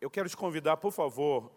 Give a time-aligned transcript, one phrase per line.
[0.00, 1.52] Eu quero te convidar, por favor,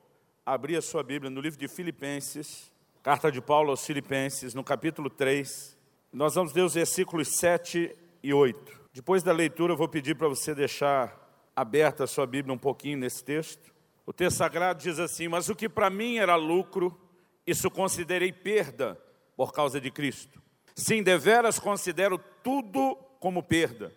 [0.46, 2.70] a abrir a sua Bíblia no livro de Filipenses,
[3.02, 5.78] carta de Paulo aos Filipenses, no capítulo 3.
[6.12, 8.82] Nós vamos ler os versículos 7 e 8.
[8.92, 11.18] Depois da leitura, eu vou pedir para você deixar
[11.56, 13.74] aberta a sua Bíblia um pouquinho nesse texto.
[14.06, 17.00] O texto sagrado diz assim: Mas o que para mim era lucro,
[17.48, 19.02] isso considerei perda
[19.38, 20.42] por causa de Cristo.
[20.76, 23.94] Sim, deveras considero tudo como perda,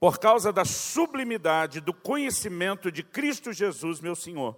[0.00, 4.56] por causa da sublimidade do conhecimento de Cristo Jesus, meu Senhor,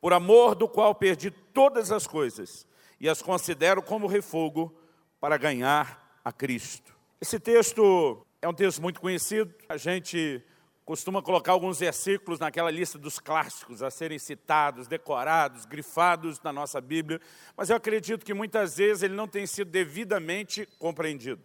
[0.00, 2.66] por amor do qual perdi todas as coisas
[3.00, 4.74] e as considero como refogo
[5.20, 6.94] para ganhar a Cristo.
[7.20, 10.42] Esse texto é um texto muito conhecido, a gente
[10.84, 16.80] costuma colocar alguns versículos naquela lista dos clássicos a serem citados, decorados, grifados na nossa
[16.80, 17.20] Bíblia,
[17.56, 21.40] mas eu acredito que muitas vezes ele não tem sido devidamente compreendido.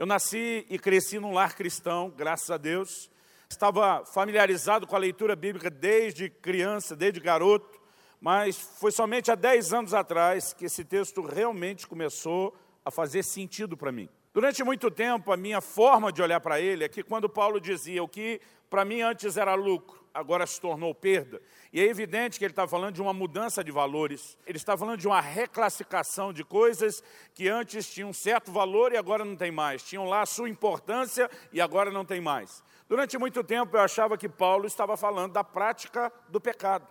[0.00, 3.10] Eu nasci e cresci num lar cristão, graças a Deus,
[3.50, 7.78] estava familiarizado com a leitura bíblica desde criança, desde garoto,
[8.18, 13.76] mas foi somente há 10 anos atrás que esse texto realmente começou a fazer sentido
[13.76, 14.08] para mim.
[14.32, 18.02] Durante muito tempo, a minha forma de olhar para ele é que quando Paulo dizia
[18.02, 18.40] o que
[18.70, 21.40] para mim antes era lucro, agora se tornou perda.
[21.72, 24.98] E é evidente que ele está falando de uma mudança de valores, ele está falando
[24.98, 27.02] de uma reclassificação de coisas
[27.34, 30.48] que antes tinham um certo valor e agora não tem mais, tinham lá a sua
[30.48, 32.62] importância e agora não tem mais.
[32.88, 36.86] Durante muito tempo eu achava que Paulo estava falando da prática do pecado.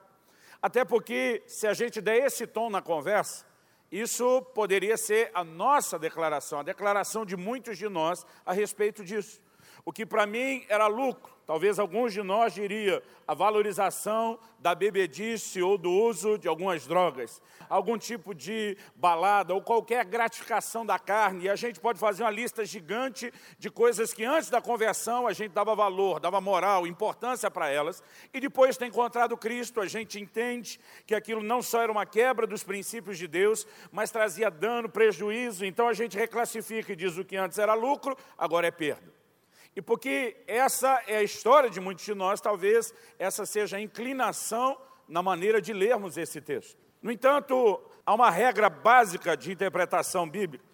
[0.61, 3.45] Até porque, se a gente der esse tom na conversa,
[3.91, 9.41] isso poderia ser a nossa declaração, a declaração de muitos de nós a respeito disso.
[9.89, 15.63] O que para mim era lucro, talvez alguns de nós diria a valorização da bebedice
[15.63, 21.45] ou do uso de algumas drogas, algum tipo de balada ou qualquer gratificação da carne,
[21.45, 25.33] e a gente pode fazer uma lista gigante de coisas que antes da conversão a
[25.33, 29.87] gente dava valor, dava moral, importância para elas, e depois de ter encontrado Cristo, a
[29.87, 34.51] gente entende que aquilo não só era uma quebra dos princípios de Deus, mas trazia
[34.51, 38.71] dano, prejuízo, então a gente reclassifica e diz o que antes era lucro, agora é
[38.71, 39.18] perda.
[39.75, 44.77] E porque essa é a história de muitos de nós, talvez essa seja a inclinação
[45.07, 46.77] na maneira de lermos esse texto.
[47.01, 50.65] No entanto, há uma regra básica de interpretação bíblica,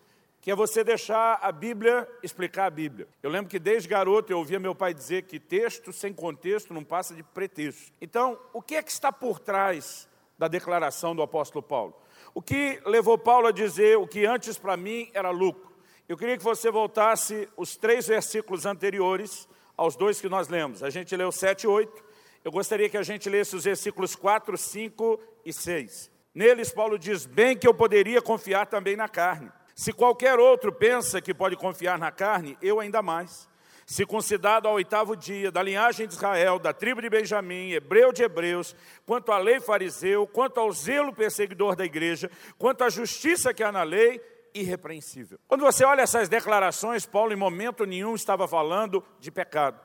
[0.41, 3.07] que é você deixar a Bíblia explicar a Bíblia.
[3.21, 6.83] Eu lembro que desde garoto eu ouvia meu pai dizer que texto sem contexto não
[6.83, 7.91] passa de pretexto.
[7.99, 10.07] Então, o que é que está por trás
[10.37, 11.95] da declaração do apóstolo Paulo?
[12.33, 15.74] O que levou Paulo a dizer o que antes para mim era lucro?
[16.07, 20.83] Eu queria que você voltasse os três versículos anteriores aos dois que nós lemos.
[20.83, 22.03] A gente leu 7 e 8.
[22.43, 26.11] Eu gostaria que a gente lesse os versículos 4, 5 e 6.
[26.31, 29.51] Neles, Paulo diz: Bem que eu poderia confiar também na carne.
[29.73, 33.49] Se qualquer outro pensa que pode confiar na carne, eu ainda mais.
[33.83, 38.75] Circuncidado ao oitavo dia, da linhagem de Israel, da tribo de Benjamim, hebreu de hebreus,
[39.07, 42.29] quanto à lei fariseu, quanto ao zelo perseguidor da igreja,
[42.59, 44.21] quanto à justiça que há na lei,
[44.55, 45.37] irrepreensível.
[45.47, 49.79] Quando você olha essas declarações, Paulo em momento nenhum estava falando de pecado.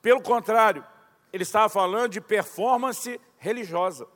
[0.00, 0.84] Pelo contrário,
[1.32, 4.08] ele estava falando de performance religiosa.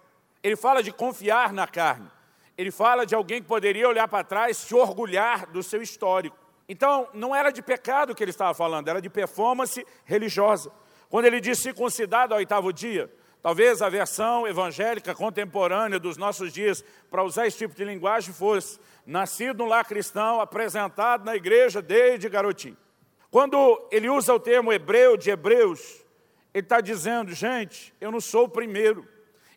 [0.43, 2.11] Ele fala de confiar na carne.
[2.57, 6.37] Ele fala de alguém que poderia olhar para trás, se orgulhar do seu histórico.
[6.69, 10.73] Então, não era de pecado que ele estava falando, era de performance religiosa.
[11.09, 13.13] Quando ele diz circuncidado ao oitavo dia,
[13.43, 18.79] talvez a versão evangélica contemporânea dos nossos dias, para usar esse tipo de linguagem, fosse
[19.11, 22.77] nascido no lar cristão, apresentado na igreja desde garotinho.
[23.29, 26.05] Quando ele usa o termo hebreu de hebreus,
[26.55, 29.07] ele está dizendo, gente, eu não sou o primeiro.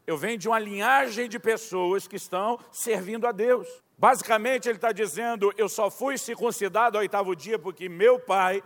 [0.07, 3.67] Eu venho de uma linhagem de pessoas que estão servindo a Deus.
[3.95, 8.61] Basicamente, ele está dizendo, eu só fui circuncidado ao oitavo dia porque meu pai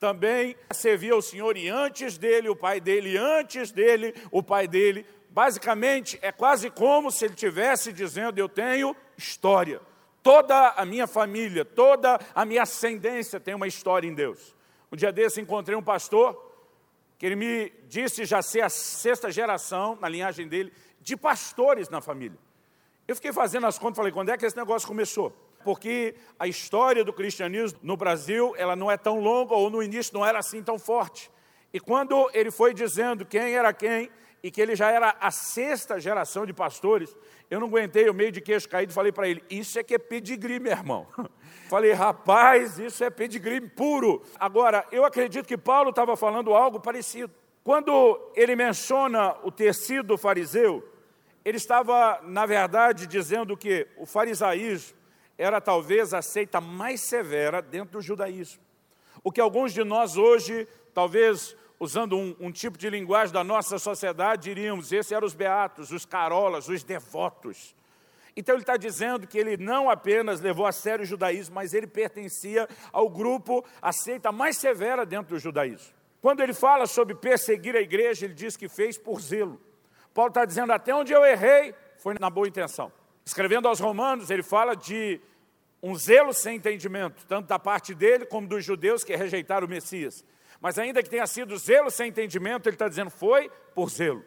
[0.00, 5.06] também servia ao Senhor e antes dele, o pai dele, antes dele, o pai dele.
[5.30, 9.80] Basicamente, é quase como se ele estivesse dizendo, eu tenho história.
[10.22, 14.54] Toda a minha família, toda a minha ascendência tem uma história em Deus.
[14.90, 16.50] Um dia desse encontrei um pastor
[17.18, 22.00] que ele me disse já ser a sexta geração, na linhagem dele, de pastores na
[22.00, 22.38] família.
[23.06, 25.32] Eu fiquei fazendo as contas, falei, quando é que esse negócio começou?
[25.64, 30.14] Porque a história do cristianismo no Brasil, ela não é tão longa, ou no início
[30.14, 31.30] não era assim tão forte.
[31.72, 34.10] E quando ele foi dizendo quem era quem,
[34.42, 37.16] e que ele já era a sexta geração de pastores,
[37.48, 39.98] eu não aguentei, eu meio de queixo caído, falei para ele, isso é que é
[39.98, 41.06] pedigree, meu irmão.
[41.68, 44.22] Falei, rapaz, isso é pedigree puro.
[44.38, 47.32] Agora, eu acredito que Paulo estava falando algo parecido.
[47.64, 50.86] Quando ele menciona o tecido fariseu,
[51.44, 54.96] ele estava, na verdade, dizendo que o farisaísmo
[55.38, 58.62] era talvez a seita mais severa dentro do judaísmo.
[59.24, 63.76] O que alguns de nós hoje, talvez usando um, um, tipo de linguagem da nossa
[63.76, 67.74] sociedade, diríamos, esses eram os beatos, os carolas, os devotos.
[68.36, 71.88] Então ele está dizendo que ele não apenas levou a sério o judaísmo, mas ele
[71.88, 75.92] pertencia ao grupo, a seita mais severa dentro do judaísmo.
[76.20, 79.60] Quando ele fala sobre perseguir a igreja, ele diz que fez por zelo.
[80.14, 82.92] Paulo está dizendo, até onde eu errei, foi na boa intenção.
[83.24, 85.20] Escrevendo aos romanos, ele fala de
[85.82, 90.24] um zelo sem entendimento, tanto da parte dele como dos judeus que rejeitaram o Messias.
[90.62, 94.24] Mas ainda que tenha sido zelo sem entendimento, ele está dizendo, foi por zelo.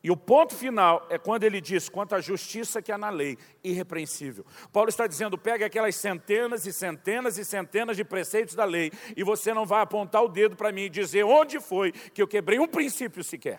[0.00, 3.36] E o ponto final é quando ele diz, quanto à justiça que há na lei,
[3.64, 4.46] irrepreensível.
[4.72, 9.24] Paulo está dizendo, pegue aquelas centenas e centenas e centenas de preceitos da lei, e
[9.24, 12.60] você não vai apontar o dedo para mim e dizer onde foi que eu quebrei
[12.60, 13.58] um princípio sequer.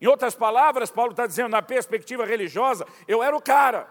[0.00, 3.88] Em outras palavras, Paulo está dizendo, na perspectiva religiosa, eu era o cara.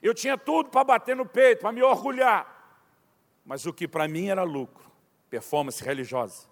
[0.00, 2.46] Eu tinha tudo para bater no peito, para me orgulhar.
[3.44, 4.88] Mas o que para mim era lucro,
[5.28, 6.49] performance religiosa,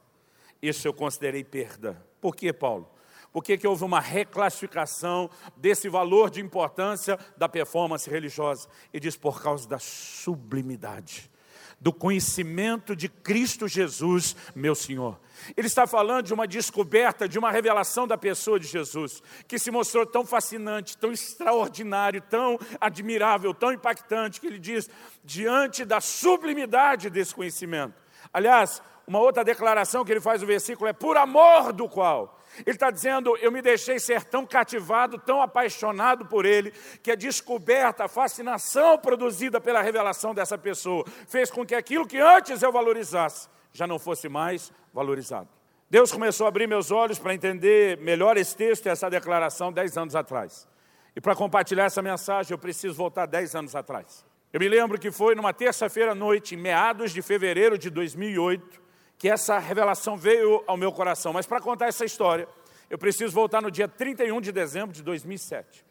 [0.62, 2.05] isso eu considerei perda.
[2.20, 2.90] Por que, Paulo?
[3.32, 8.69] Por que, houve uma reclassificação desse valor de importância da performance religiosa?
[8.93, 11.31] E diz, por causa da sublimidade,
[11.78, 15.20] do conhecimento de Cristo Jesus, meu Senhor.
[15.56, 19.70] Ele está falando de uma descoberta, de uma revelação da pessoa de Jesus, que se
[19.70, 24.90] mostrou tão fascinante, tão extraordinário, tão admirável, tão impactante, que ele diz,
[25.22, 27.94] diante da sublimidade desse conhecimento.
[28.32, 32.76] Aliás, uma outra declaração que ele faz no versículo é, por amor do qual ele
[32.76, 36.72] está dizendo, eu me deixei ser tão cativado, tão apaixonado por ele,
[37.02, 42.19] que a descoberta, a fascinação produzida pela revelação dessa pessoa, fez com que aquilo que
[42.19, 45.49] antes eu valorizasse, já não fosse mais valorizado.
[45.88, 49.96] Deus começou a abrir meus olhos para entender melhor esse texto e essa declaração dez
[49.96, 50.69] anos atrás.
[51.14, 54.26] E para compartilhar essa mensagem, eu preciso voltar dez anos atrás.
[54.52, 58.88] Eu me lembro que foi numa terça-feira à noite, em meados de fevereiro de 2008,
[59.19, 61.32] que essa revelação veio ao meu coração.
[61.32, 62.49] Mas para contar essa história,
[62.88, 65.85] eu preciso voltar no dia 31 de dezembro de 2007.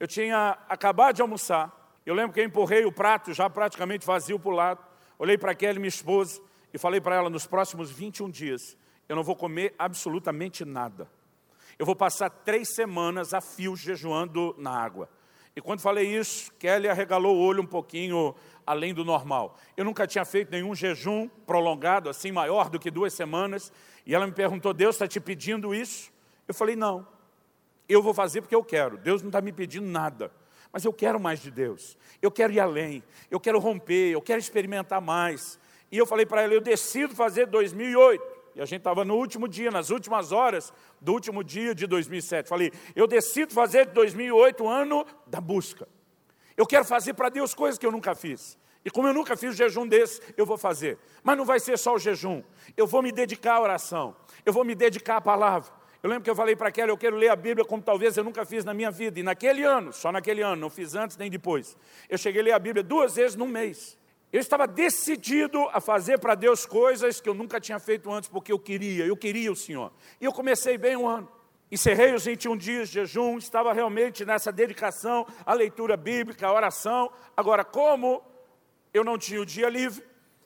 [0.00, 4.38] Eu tinha acabado de almoçar, eu lembro que eu empurrei o prato já praticamente vazio
[4.38, 4.80] para o lado,
[5.18, 6.40] olhei para Kelly, minha esposa,
[6.74, 8.76] e falei para ela, nos próximos 21 dias,
[9.08, 11.08] eu não vou comer absolutamente nada.
[11.78, 15.08] Eu vou passar três semanas a fio jejuando na água.
[15.54, 18.34] E quando falei isso, Kelly arregalou o olho um pouquinho
[18.66, 19.58] além do normal.
[19.76, 23.72] Eu nunca tinha feito nenhum jejum prolongado, assim, maior do que duas semanas.
[24.06, 26.12] E ela me perguntou, Deus está te pedindo isso?
[26.46, 27.06] Eu falei, não.
[27.88, 28.96] Eu vou fazer porque eu quero.
[28.96, 30.32] Deus não está me pedindo nada.
[30.72, 31.96] Mas eu quero mais de Deus.
[32.20, 33.02] Eu quero ir além.
[33.30, 34.10] Eu quero romper.
[34.10, 35.58] Eu quero experimentar mais.
[35.90, 38.42] E eu falei para ela, eu decido fazer 2008.
[38.54, 42.48] E a gente estava no último dia, nas últimas horas do último dia de 2007.
[42.48, 45.86] Falei, eu decido fazer de 2008 o ano da busca.
[46.56, 48.58] Eu quero fazer para Deus coisas que eu nunca fiz.
[48.84, 50.98] E como eu nunca fiz jejum desse, eu vou fazer.
[51.22, 52.42] Mas não vai ser só o jejum.
[52.76, 54.16] Eu vou me dedicar à oração.
[54.44, 55.72] Eu vou me dedicar à palavra.
[56.02, 58.24] Eu lembro que eu falei para aquela, eu quero ler a Bíblia como talvez eu
[58.24, 59.20] nunca fiz na minha vida.
[59.20, 61.76] E naquele ano, só naquele ano, não fiz antes nem depois.
[62.08, 63.96] Eu cheguei a ler a Bíblia duas vezes num mês.
[64.32, 68.50] Eu estava decidido a fazer para Deus coisas que eu nunca tinha feito antes, porque
[68.50, 69.92] eu queria, eu queria o Senhor.
[70.20, 71.30] E eu comecei bem um ano.
[71.72, 77.10] Encerrei os 21 dias de jejum, estava realmente nessa dedicação à leitura bíblica, à oração.
[77.34, 78.22] Agora, como
[78.92, 80.04] eu não tinha o dia livre,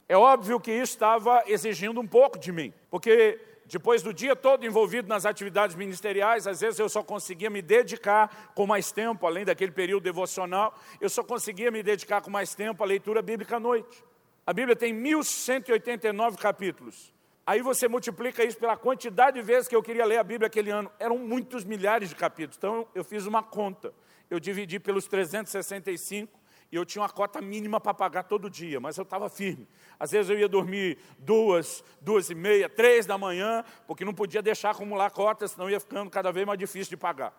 [0.09, 4.65] é óbvio que isso estava exigindo um pouco de mim, porque depois do dia todo
[4.65, 9.45] envolvido nas atividades ministeriais, às vezes eu só conseguia me dedicar com mais tempo, além
[9.45, 13.61] daquele período devocional, eu só conseguia me dedicar com mais tempo à leitura bíblica à
[13.61, 14.05] noite.
[14.47, 17.16] A Bíblia tem 1189 capítulos.
[17.47, 20.71] Aí você multiplica isso pela quantidade de vezes que eu queria ler a Bíblia aquele
[20.71, 20.91] ano.
[20.99, 22.57] Eram muitos milhares de capítulos.
[22.57, 23.95] Então eu fiz uma conta.
[24.29, 26.41] Eu dividi pelos 365
[26.73, 29.69] e eu tinha uma cota mínima para pagar todo dia, mas eu estava firme.
[30.01, 34.43] Às vezes eu ia dormir duas, duas e meia, três da manhã, porque não podia
[34.43, 37.33] deixar acumular cotas, senão ia ficando cada vez mais difícil de pagar.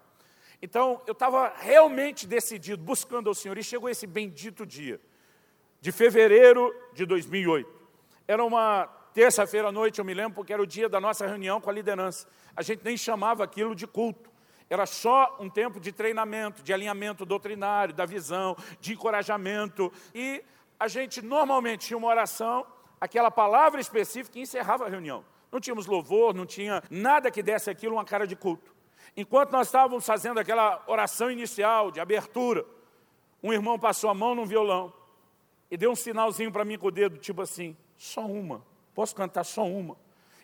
[0.62, 5.02] Então eu estava realmente decidido, buscando ao Senhor, e chegou esse bendito dia,
[5.82, 7.70] de fevereiro de 2008.
[8.26, 11.60] Era uma Terça-feira à noite, eu me lembro, porque era o dia da nossa reunião
[11.60, 12.28] com a liderança.
[12.56, 14.30] A gente nem chamava aquilo de culto.
[14.70, 19.92] Era só um tempo de treinamento, de alinhamento doutrinário, da visão, de encorajamento.
[20.14, 20.44] E
[20.80, 22.64] a gente normalmente tinha uma oração,
[23.02, 25.26] aquela palavra específica e encerrava a reunião.
[25.52, 28.72] Não tínhamos louvor, não tinha nada que desse aquilo uma cara de culto.
[29.16, 32.64] Enquanto nós estávamos fazendo aquela oração inicial, de abertura,
[33.42, 34.94] um irmão passou a mão num violão
[35.72, 38.77] e deu um sinalzinho para mim com o dedo, tipo assim, só uma.
[38.98, 39.96] Posso cantar só uma?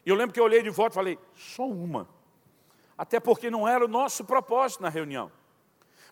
[0.06, 2.08] E eu lembro que eu olhei de volta e falei, só uma.
[2.96, 5.32] Até porque não era o nosso propósito na reunião.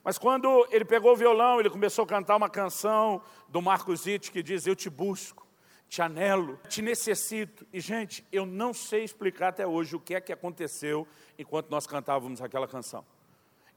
[0.04, 4.32] Mas quando ele pegou o violão, ele começou a cantar uma canção do Marcos Witt
[4.32, 5.46] que diz, eu te busco,
[5.88, 7.64] te anelo, te necessito.
[7.72, 11.08] E, gente, eu não sei explicar até hoje o que é que aconteceu
[11.38, 13.06] enquanto nós cantávamos aquela canção.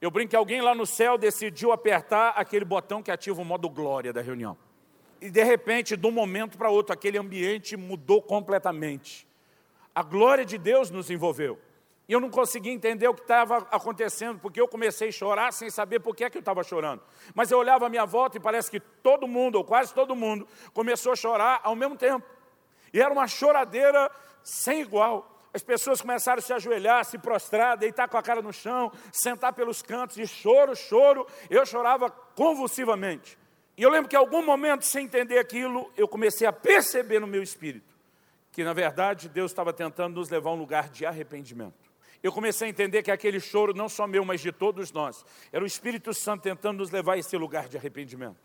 [0.00, 3.68] Eu brinco que alguém lá no céu decidiu apertar aquele botão que ativa o modo
[3.68, 4.56] glória da reunião.
[5.20, 9.26] E de repente, de um momento para outro, aquele ambiente mudou completamente.
[9.94, 11.58] A glória de Deus nos envolveu.
[12.06, 15.70] E eu não conseguia entender o que estava acontecendo, porque eu comecei a chorar sem
[15.70, 17.02] saber por que, é que eu estava chorando.
[17.34, 20.46] Mas eu olhava à minha volta e parece que todo mundo, ou quase todo mundo,
[20.74, 22.26] começou a chorar ao mesmo tempo.
[22.92, 24.10] E era uma choradeira
[24.42, 25.30] sem igual.
[25.54, 29.52] As pessoas começaram a se ajoelhar, se prostrar, deitar com a cara no chão, sentar
[29.54, 31.26] pelos cantos, e choro, choro.
[31.48, 33.38] Eu chorava convulsivamente.
[33.76, 37.26] E eu lembro que em algum momento, sem entender aquilo, eu comecei a perceber no
[37.26, 37.94] meu espírito
[38.52, 41.84] que, na verdade, Deus estava tentando nos levar a um lugar de arrependimento
[42.24, 45.62] eu comecei a entender que aquele choro, não só meu, mas de todos nós, era
[45.62, 48.38] o Espírito Santo tentando nos levar a esse lugar de arrependimento.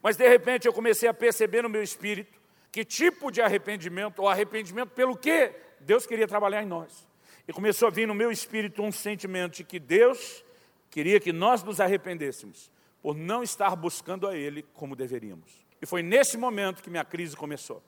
[0.00, 4.28] Mas de repente eu comecei a perceber no meu espírito que tipo de arrependimento, ou
[4.28, 7.08] arrependimento pelo que Deus queria trabalhar em nós.
[7.48, 10.44] E começou a vir no meu espírito um sentimento de que Deus
[10.88, 12.70] queria que nós nos arrependêssemos
[13.04, 15.62] por não estar buscando a Ele como deveríamos.
[15.82, 17.82] E foi nesse momento que minha crise começou.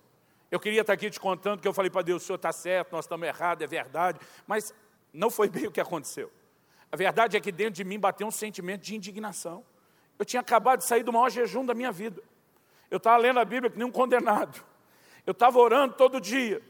[0.50, 2.92] Eu queria estar aqui te contando que eu falei para Deus, o Senhor está certo,
[2.92, 4.75] nós estamos errados, é verdade, mas
[5.14, 6.30] não foi bem o que aconteceu.
[6.92, 9.64] A verdade é que dentro de mim bateu um sentimento de indignação.
[10.18, 12.23] Eu tinha acabado de sair do maior jejum da minha vida.
[12.90, 14.62] Eu estava lendo a Bíblia que nem um condenado.
[15.26, 16.61] Eu estava orando todo dia.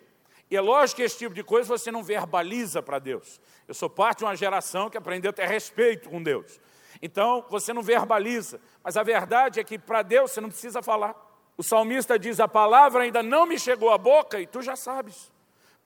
[0.49, 3.41] E é lógico que esse tipo de coisa você não verbaliza para Deus.
[3.67, 6.61] Eu sou parte de uma geração que aprendeu a ter respeito com Deus.
[7.03, 8.61] Então, você não verbaliza.
[8.83, 11.15] Mas a verdade é que para Deus você não precisa falar.
[11.57, 15.33] O salmista diz, a palavra ainda não me chegou à boca e tu já sabes.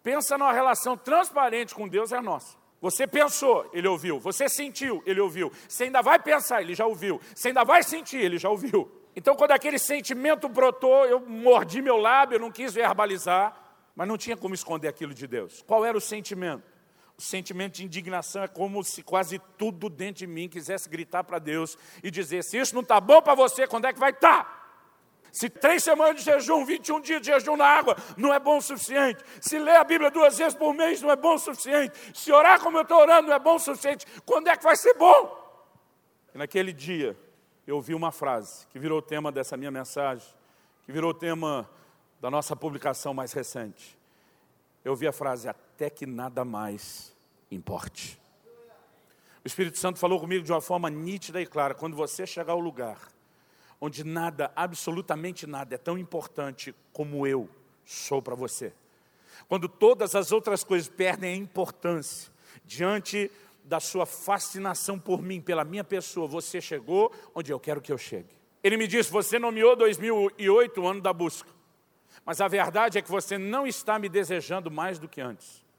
[0.03, 2.59] Pensa numa relação transparente com Deus, é nossa.
[2.81, 4.19] Você pensou, ele ouviu.
[4.19, 5.53] Você sentiu, ele ouviu.
[5.69, 7.21] Você ainda vai pensar, ele já ouviu.
[7.35, 8.91] Você ainda vai sentir, ele já ouviu.
[9.15, 13.55] Então, quando aquele sentimento brotou, eu mordi meu lábio, eu não quis verbalizar,
[13.95, 15.63] mas não tinha como esconder aquilo de Deus.
[15.67, 16.70] Qual era o sentimento?
[17.21, 21.77] Sentimento de indignação é como se quase tudo dentro de mim quisesse gritar para Deus
[22.03, 24.45] e dizer: se isso não está bom para você, quando é que vai estar?
[24.45, 24.61] Tá?
[25.33, 28.63] Se três semanas de jejum, 21 dias de jejum na água, não é bom o
[28.63, 29.23] suficiente.
[29.41, 31.97] Se ler a Bíblia duas vezes por mês, não é bom o suficiente.
[32.13, 34.07] Se orar como eu estou orando, não é bom o suficiente.
[34.27, 35.39] Quando é que vai ser bom?
[36.35, 37.17] E naquele dia,
[37.67, 40.27] eu ouvi uma frase que virou o tema dessa minha mensagem,
[40.85, 41.71] que virou o tema
[42.21, 43.97] da nossa publicação mais recente.
[44.85, 45.49] Eu ouvi a frase,
[45.81, 47.17] até que nada mais
[47.51, 48.21] importe.
[49.43, 51.73] O Espírito Santo falou comigo de uma forma nítida e clara.
[51.73, 52.99] Quando você chegar ao lugar
[53.81, 57.49] onde nada, absolutamente nada, é tão importante como eu
[57.83, 58.75] sou para você.
[59.49, 62.31] Quando todas as outras coisas perdem a importância
[62.63, 63.31] diante
[63.65, 67.97] da sua fascinação por mim, pela minha pessoa, você chegou onde eu quero que eu
[67.97, 68.29] chegue.
[68.63, 71.49] Ele me disse: Você nomeou 2008 o ano da busca,
[72.23, 75.70] mas a verdade é que você não está me desejando mais do que antes.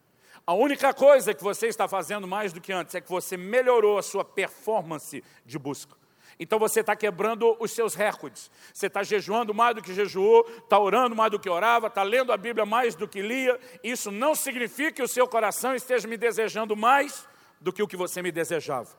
[0.45, 3.97] A única coisa que você está fazendo mais do que antes é que você melhorou
[3.97, 5.95] a sua performance de busca.
[6.39, 8.49] Então você está quebrando os seus recordes.
[8.73, 12.31] Você está jejuando mais do que jejuou, está orando mais do que orava, está lendo
[12.31, 13.59] a Bíblia mais do que lia.
[13.83, 17.27] Isso não significa que o seu coração esteja me desejando mais
[17.59, 18.89] do que o que você me desejava.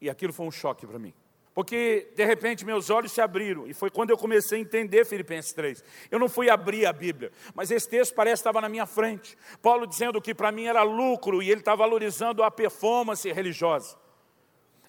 [0.00, 1.12] E aquilo foi um choque para mim.
[1.54, 5.52] Porque, de repente, meus olhos se abriram, e foi quando eu comecei a entender Filipenses
[5.52, 5.84] 3.
[6.10, 9.36] Eu não fui abrir a Bíblia, mas esse texto parece que estava na minha frente.
[9.60, 13.96] Paulo dizendo que para mim era lucro, e ele está valorizando a performance religiosa.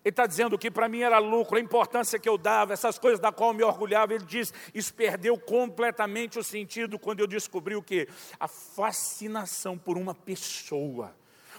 [0.05, 3.21] Ele está dizendo que para mim era lucro, a importância que eu dava, essas coisas
[3.21, 4.13] da qual eu me orgulhava.
[4.13, 8.07] Ele diz: Isso perdeu completamente o sentido quando eu descobri o que?
[8.37, 11.15] A fascinação por uma pessoa.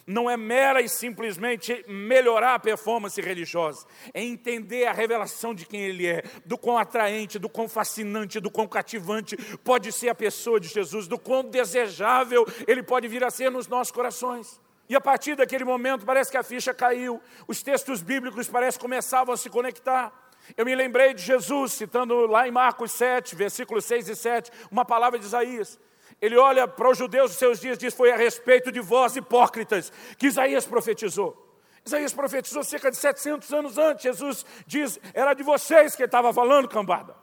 [0.07, 5.81] Não é mera e simplesmente melhorar a performance religiosa, é entender a revelação de quem
[5.81, 10.61] Ele é, do quão atraente, do quão fascinante, do quão cativante pode ser a pessoa
[10.61, 14.61] de Jesus, do quão desejável Ele pode vir a ser nos nossos corações.
[14.89, 19.33] E a partir daquele momento parece que a ficha caiu, os textos bíblicos parece começavam
[19.33, 20.13] a se conectar.
[20.57, 24.85] Eu me lembrei de Jesus, citando lá em Marcos 7, versículos 6 e 7, uma
[24.85, 25.81] palavra de Isaías.
[26.25, 29.15] Ele olha para os judeus dos seus dias e diz: Foi a respeito de vós,
[29.15, 31.39] hipócritas, que Isaías profetizou.
[31.85, 34.05] Isaías profetizou cerca de 700 anos antes.
[34.05, 37.15] Jesus diz: Era de vocês que ele estava falando, cambada.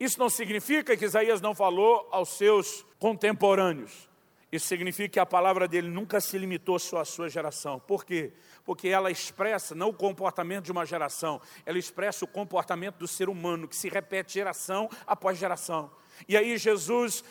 [0.00, 4.08] Isso não significa que Isaías não falou aos seus contemporâneos.
[4.50, 7.78] Isso significa que a palavra dele nunca se limitou só à sua geração.
[7.80, 8.32] Por quê?
[8.64, 13.28] Porque ela expressa não o comportamento de uma geração, ela expressa o comportamento do ser
[13.28, 15.90] humano, que se repete geração após geração.
[16.26, 17.22] E aí Jesus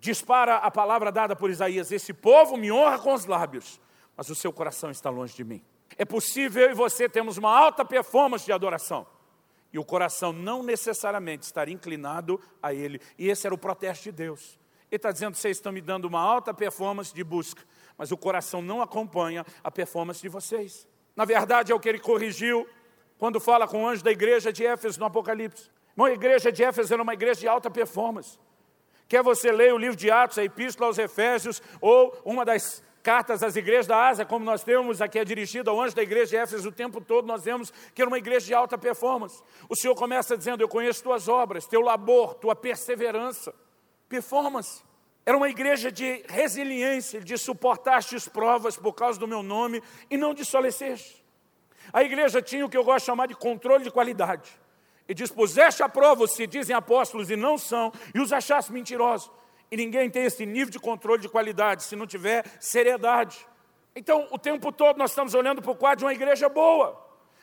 [0.00, 3.80] dispara a palavra dada por Isaías: Esse povo me honra com os lábios,
[4.16, 5.62] mas o seu coração está longe de mim.
[5.96, 9.06] É possível eu e você termos uma alta performance de adoração.
[9.72, 13.00] E o coração não necessariamente estar inclinado a Ele.
[13.16, 14.58] E esse era o protesto de Deus.
[14.90, 17.62] Ele está dizendo, vocês estão me dando uma alta performance de busca,
[17.96, 20.88] mas o coração não acompanha a performance de vocês.
[21.14, 22.66] Na verdade, é o que ele corrigiu
[23.16, 25.70] quando fala com o anjo da igreja de Éfeso no Apocalipse.
[25.96, 28.38] Uma igreja de Éfeso era uma igreja de alta performance.
[29.10, 33.42] Quer você leia o livro de Atos, a Epístola aos Efésios, ou uma das cartas
[33.42, 36.36] às igrejas da Ásia, como nós temos aqui é dirigida ao anjo da igreja de
[36.36, 39.42] Éfeso o tempo todo, nós vemos que era uma igreja de alta performance.
[39.68, 43.52] O Senhor começa dizendo: Eu conheço tuas obras, teu labor, tua perseverança.
[44.08, 44.80] Performance.
[45.26, 50.16] Era uma igreja de resiliência, de suportar as provas por causa do meu nome e
[50.16, 50.44] não de.
[51.92, 54.56] A igreja tinha o que eu gosto de chamar de controle de qualidade.
[55.10, 58.72] E diz: Puseste a prova os que dizem apóstolos e não são, e os achaste
[58.72, 59.28] mentirosos.
[59.68, 63.44] E ninguém tem esse nível de controle de qualidade se não tiver seriedade.
[63.94, 66.96] Então, o tempo todo nós estamos olhando para o quadro de uma igreja boa.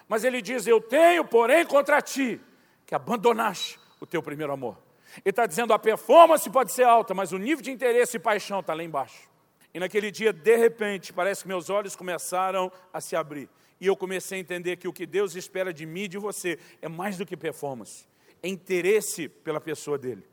[0.08, 2.40] Mas ele diz: Eu tenho, porém, contra ti,
[2.86, 4.78] que abandonaste o teu primeiro amor.
[5.18, 8.62] Ele está dizendo: a performance pode ser alta, mas o nível de interesse e paixão
[8.62, 9.28] está lá embaixo.
[9.74, 13.50] E naquele dia, de repente, parece que meus olhos começaram a se abrir.
[13.80, 16.58] E eu comecei a entender que o que Deus espera de mim e de você
[16.82, 18.08] é mais do que performance,
[18.42, 20.24] é interesse pela pessoa dele.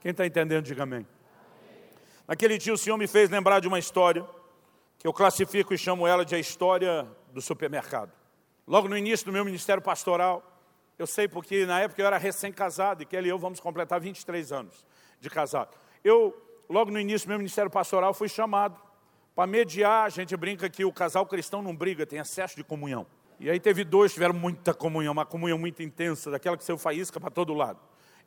[0.00, 1.06] Quem está entendendo, diga amém.
[2.26, 4.26] Naquele dia o Senhor me fez lembrar de uma história,
[4.98, 8.10] que eu classifico e chamo ela de a história do supermercado.
[8.66, 10.42] Logo no início do meu ministério pastoral,
[10.98, 14.00] eu sei porque na época eu era recém-casado e que ele e eu vamos completar
[14.00, 14.86] 23 anos
[15.20, 15.76] de casado.
[16.02, 16.34] Eu,
[16.68, 18.80] logo no início do meu ministério pastoral, fui chamado
[19.34, 20.06] para mediar.
[20.06, 23.06] A gente brinca que o casal cristão não briga, tem excesso de comunhão.
[23.40, 27.18] E aí teve dois tiveram muita comunhão, uma comunhão muito intensa, daquela que saiu faísca
[27.18, 27.80] para todo lado.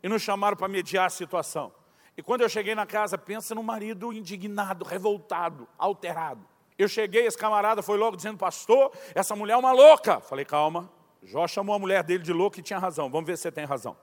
[0.04, 1.72] E nos chamaram para mediar a situação.
[2.18, 6.46] E quando eu cheguei na casa, pensa no marido indignado, revoltado, alterado.
[6.78, 10.20] Eu cheguei, esse camarada foi logo dizendo, pastor, essa mulher é uma louca.
[10.20, 10.90] Falei, calma.
[11.24, 13.10] Jó chamou a mulher dele de louca e tinha razão.
[13.10, 13.98] Vamos ver se você tem razão.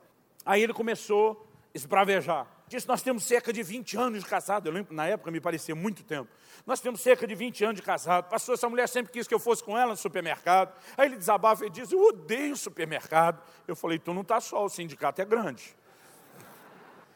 [0.44, 2.46] Aí ele começou a esbravejar.
[2.74, 4.66] Disse, nós temos cerca de 20 anos de casado.
[4.68, 6.28] Eu lembro, na época me parecia muito tempo.
[6.66, 8.28] Nós temos cerca de 20 anos de casado.
[8.28, 10.74] Pastor, essa mulher sempre quis que eu fosse com ela no supermercado.
[10.96, 13.40] Aí ele desabafa e diz, eu odeio supermercado.
[13.68, 15.76] Eu falei, tu não está só, o sindicato é grande.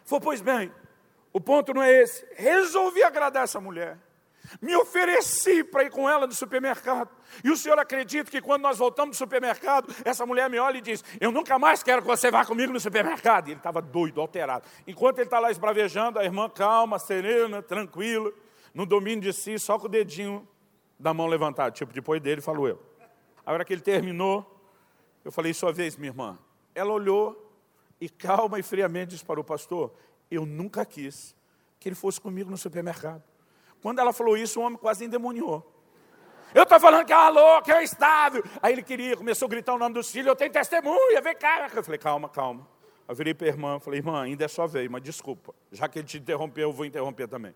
[0.05, 0.73] Falei, pois bem,
[1.33, 2.25] o ponto não é esse.
[2.37, 3.99] Resolvi agradar essa mulher.
[4.61, 7.11] Me ofereci para ir com ela no supermercado.
[7.43, 10.81] E o senhor acredita que quando nós voltamos do supermercado, essa mulher me olha e
[10.81, 13.49] diz: Eu nunca mais quero que você vá comigo no supermercado.
[13.49, 14.67] E ele estava doido, alterado.
[14.87, 18.33] Enquanto ele está lá esbravejando, a irmã calma, serena, tranquila,
[18.73, 20.47] no domínio de si, só com o dedinho
[20.99, 21.73] da mão levantado.
[21.73, 22.83] Tipo, depois dele, falou eu.
[23.45, 24.63] A hora que ele terminou,
[25.25, 26.39] eu falei: Sua vez, minha irmã.
[26.75, 27.53] Ela olhou
[28.01, 29.93] e calma e friamente disse para o pastor:
[30.31, 31.35] eu nunca quis
[31.81, 33.23] que ele fosse comigo no supermercado.
[33.83, 35.75] Quando ela falou isso, o homem quase endemoniou.
[36.55, 38.43] Eu estou falando que é uma louca, é estável.
[38.63, 41.69] Aí ele queria, começou a gritar o nome dos filhos, eu tenho testemunha, vem cá.
[41.75, 42.67] Eu falei, calma, calma.
[43.07, 45.55] Eu virei para a irmã, falei, irmã, ainda é sua vez, mas desculpa.
[45.73, 47.55] Já que ele te interrompeu, eu vou interromper também.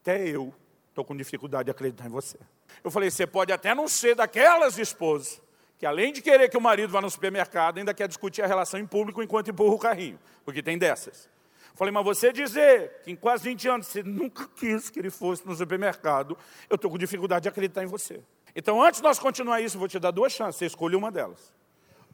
[0.00, 0.52] Até eu
[0.88, 2.38] estou com dificuldade de acreditar em você.
[2.82, 5.42] Eu falei, você pode até não ser daquelas esposas
[5.78, 8.78] que além de querer que o marido vá no supermercado, ainda quer discutir a relação
[8.78, 11.28] em público enquanto empurra o carrinho, porque tem dessas.
[11.74, 15.44] Falei, mas você dizer que em quase 20 anos você nunca quis que ele fosse
[15.44, 16.38] no supermercado,
[16.70, 18.22] eu estou com dificuldade de acreditar em você.
[18.54, 21.10] Então, antes de nós continuar isso, eu vou te dar duas chances, você escolhe uma
[21.10, 21.52] delas.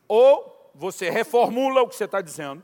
[0.08, 2.62] Ou você reformula o que você está dizendo,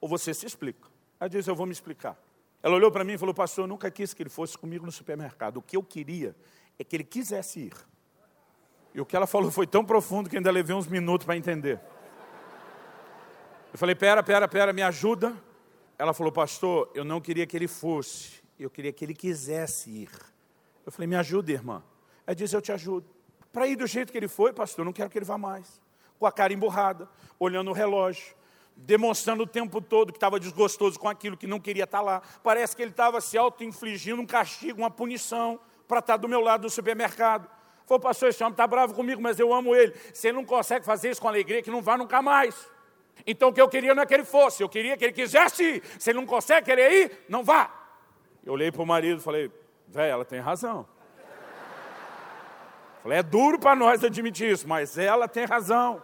[0.00, 0.88] ou você se explica.
[1.20, 2.18] Ela disse, eu vou me explicar.
[2.60, 4.90] Ela olhou para mim e falou, pastor, eu nunca quis que ele fosse comigo no
[4.90, 5.58] supermercado.
[5.58, 6.34] O que eu queria
[6.76, 7.74] é que ele quisesse ir.
[8.92, 11.80] E o que ela falou foi tão profundo que ainda levei uns minutos para entender.
[13.72, 15.34] Eu falei, pera, pera, pera, me ajuda.
[16.02, 20.10] Ela falou, pastor, eu não queria que ele fosse, eu queria que ele quisesse ir.
[20.84, 21.80] Eu falei, me ajuda, irmã.
[22.26, 23.06] Ela disse, eu te ajudo.
[23.52, 25.80] Para ir do jeito que ele foi, pastor, eu não quero que ele vá mais.
[26.18, 28.34] Com a cara emburrada, olhando o relógio,
[28.76, 32.20] demonstrando o tempo todo que estava desgostoso com aquilo, que não queria estar lá.
[32.42, 36.62] Parece que ele estava se auto-infligindo um castigo, uma punição, para estar do meu lado
[36.62, 37.48] do supermercado.
[37.86, 39.94] Falou, pastor, esse homem está bravo comigo, mas eu amo ele.
[40.12, 42.71] Se ele não consegue fazer isso com alegria, que não vá nunca mais.
[43.26, 45.62] Então o que eu queria não é que ele fosse, eu queria que ele quisesse
[45.62, 45.82] ir.
[45.98, 47.70] Se ele não consegue querer ir, não vá.
[48.44, 49.50] Eu olhei para o marido e falei,
[49.88, 50.86] velho, ela tem razão.
[53.02, 56.02] Falei, é duro para nós admitir isso, mas ela tem razão.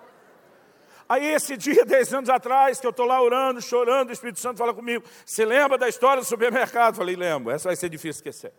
[1.09, 4.59] Aí esse dia, dez anos atrás, que eu estou lá orando, chorando, o Espírito Santo
[4.59, 6.97] fala comigo, você lembra da história do supermercado?
[6.97, 8.53] Falei, lembro, essa vai ser difícil esquecer.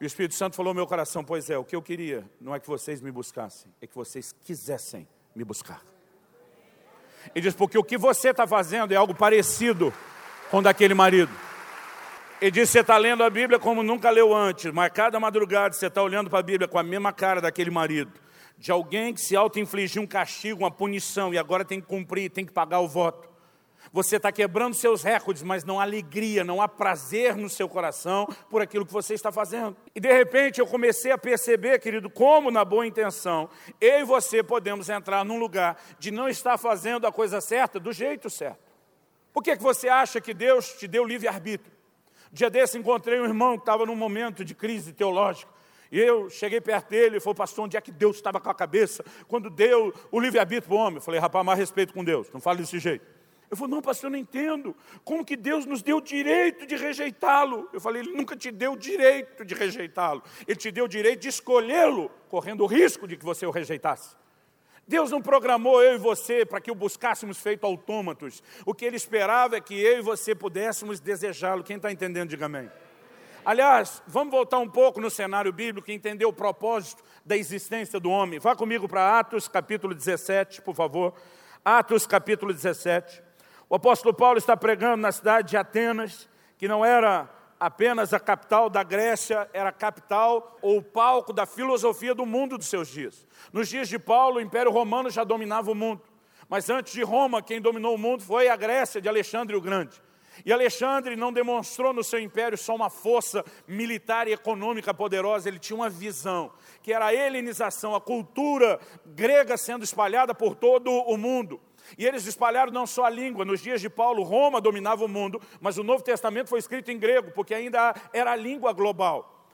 [0.00, 2.54] E o Espírito Santo falou no meu coração, pois é, o que eu queria não
[2.54, 5.82] é que vocês me buscassem, é que vocês quisessem me buscar.
[7.34, 9.92] Ele diz, porque o que você está fazendo é algo parecido
[10.50, 11.30] com o daquele marido.
[12.40, 15.86] Ele diz, você está lendo a Bíblia como nunca leu antes, mas cada madrugada você
[15.86, 18.12] está olhando para a Bíblia com a mesma cara daquele marido.
[18.58, 22.44] De alguém que se auto-infligiu um castigo, uma punição, e agora tem que cumprir, tem
[22.44, 23.35] que pagar o voto.
[23.92, 28.26] Você está quebrando seus recordes, mas não há alegria, não há prazer no seu coração
[28.50, 29.76] por aquilo que você está fazendo.
[29.94, 33.48] E de repente eu comecei a perceber, querido, como na boa intenção,
[33.80, 37.92] eu e você podemos entrar num lugar de não estar fazendo a coisa certa do
[37.92, 38.66] jeito certo.
[39.32, 41.72] Por que, que você acha que Deus te deu livre-arbítrio?
[42.32, 45.50] Dia desse encontrei um irmão que estava num momento de crise teológica.
[45.90, 48.54] E eu cheguei perto dele e falei, pastor, onde é que Deus estava com a
[48.54, 50.96] cabeça quando deu o livre-arbítrio para o homem?
[50.96, 53.06] Eu falei, rapaz, mais respeito com Deus, não fale desse jeito.
[53.50, 54.76] Eu falei, não, pastor, eu não entendo.
[55.04, 57.68] Como que Deus nos deu o direito de rejeitá-lo?
[57.72, 60.22] Eu falei, ele nunca te deu o direito de rejeitá-lo.
[60.46, 64.16] Ele te deu o direito de escolhê-lo, correndo o risco de que você o rejeitasse.
[64.88, 68.42] Deus não programou eu e você para que o buscássemos feito autômatos.
[68.64, 71.64] O que Ele esperava é que eu e você pudéssemos desejá-lo.
[71.64, 72.70] Quem está entendendo, diga amém.
[73.44, 78.10] Aliás, vamos voltar um pouco no cenário bíblico e entender o propósito da existência do
[78.10, 78.40] homem.
[78.40, 81.14] Vá comigo para Atos capítulo 17, por favor.
[81.64, 83.25] Atos capítulo 17.
[83.68, 88.70] O apóstolo Paulo está pregando na cidade de Atenas, que não era apenas a capital
[88.70, 93.26] da Grécia, era a capital ou o palco da filosofia do mundo dos seus dias.
[93.52, 96.02] Nos dias de Paulo, o Império Romano já dominava o mundo.
[96.48, 100.00] Mas antes de Roma, quem dominou o mundo foi a Grécia de Alexandre o Grande.
[100.44, 105.58] E Alexandre não demonstrou no seu império só uma força militar e econômica poderosa, ele
[105.58, 106.52] tinha uma visão,
[106.82, 111.60] que era a helenização, a cultura grega sendo espalhada por todo o mundo.
[111.96, 115.40] E eles espalharam não só a língua, nos dias de Paulo, Roma dominava o mundo,
[115.60, 119.46] mas o Novo Testamento foi escrito em grego, porque ainda era a língua global.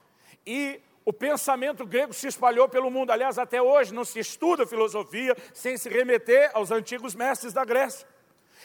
[0.45, 3.11] E o pensamento grego se espalhou pelo mundo.
[3.11, 8.07] Aliás, até hoje não se estuda filosofia sem se remeter aos antigos mestres da Grécia.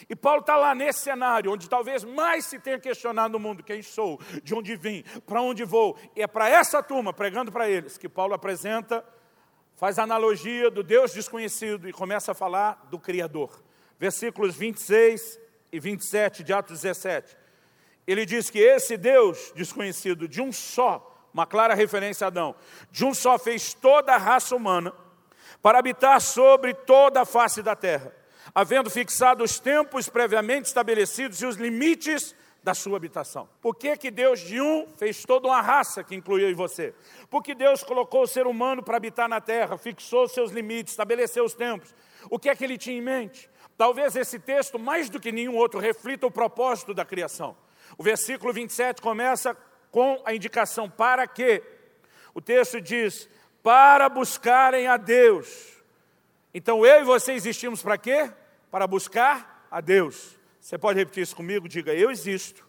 [0.08, 3.82] E Paulo está lá nesse cenário, onde talvez mais se tenha questionado no mundo quem
[3.82, 5.96] sou, de onde vim, para onde vou.
[6.14, 9.04] E é para essa turma, pregando para eles, que Paulo apresenta
[9.78, 13.62] faz analogia do Deus desconhecido e começa a falar do Criador.
[13.96, 15.38] Versículos 26
[15.70, 17.36] e 27 de Atos 17.
[18.04, 22.56] Ele diz que esse Deus desconhecido, de um só, uma clara referência a Adão,
[22.90, 24.92] de um só fez toda a raça humana
[25.62, 28.12] para habitar sobre toda a face da terra,
[28.52, 33.48] havendo fixado os tempos previamente estabelecidos e os limites da sua habitação.
[33.60, 36.94] Por que, que Deus de um fez toda uma raça que incluiu em você?
[37.30, 41.54] Porque Deus colocou o ser humano para habitar na terra, fixou seus limites, estabeleceu os
[41.54, 41.94] tempos.
[42.30, 43.48] O que é que ele tinha em mente?
[43.76, 47.56] Talvez esse texto, mais do que nenhum outro, reflita o propósito da criação.
[47.96, 49.56] O versículo 27 começa
[49.90, 51.62] com a indicação para quê?
[52.34, 53.28] O texto diz:
[53.62, 55.78] para buscarem a Deus.
[56.52, 58.30] Então eu e você existimos para quê?
[58.70, 60.37] Para buscar a Deus.
[60.68, 61.66] Você pode repetir isso comigo?
[61.66, 62.62] Diga, eu existo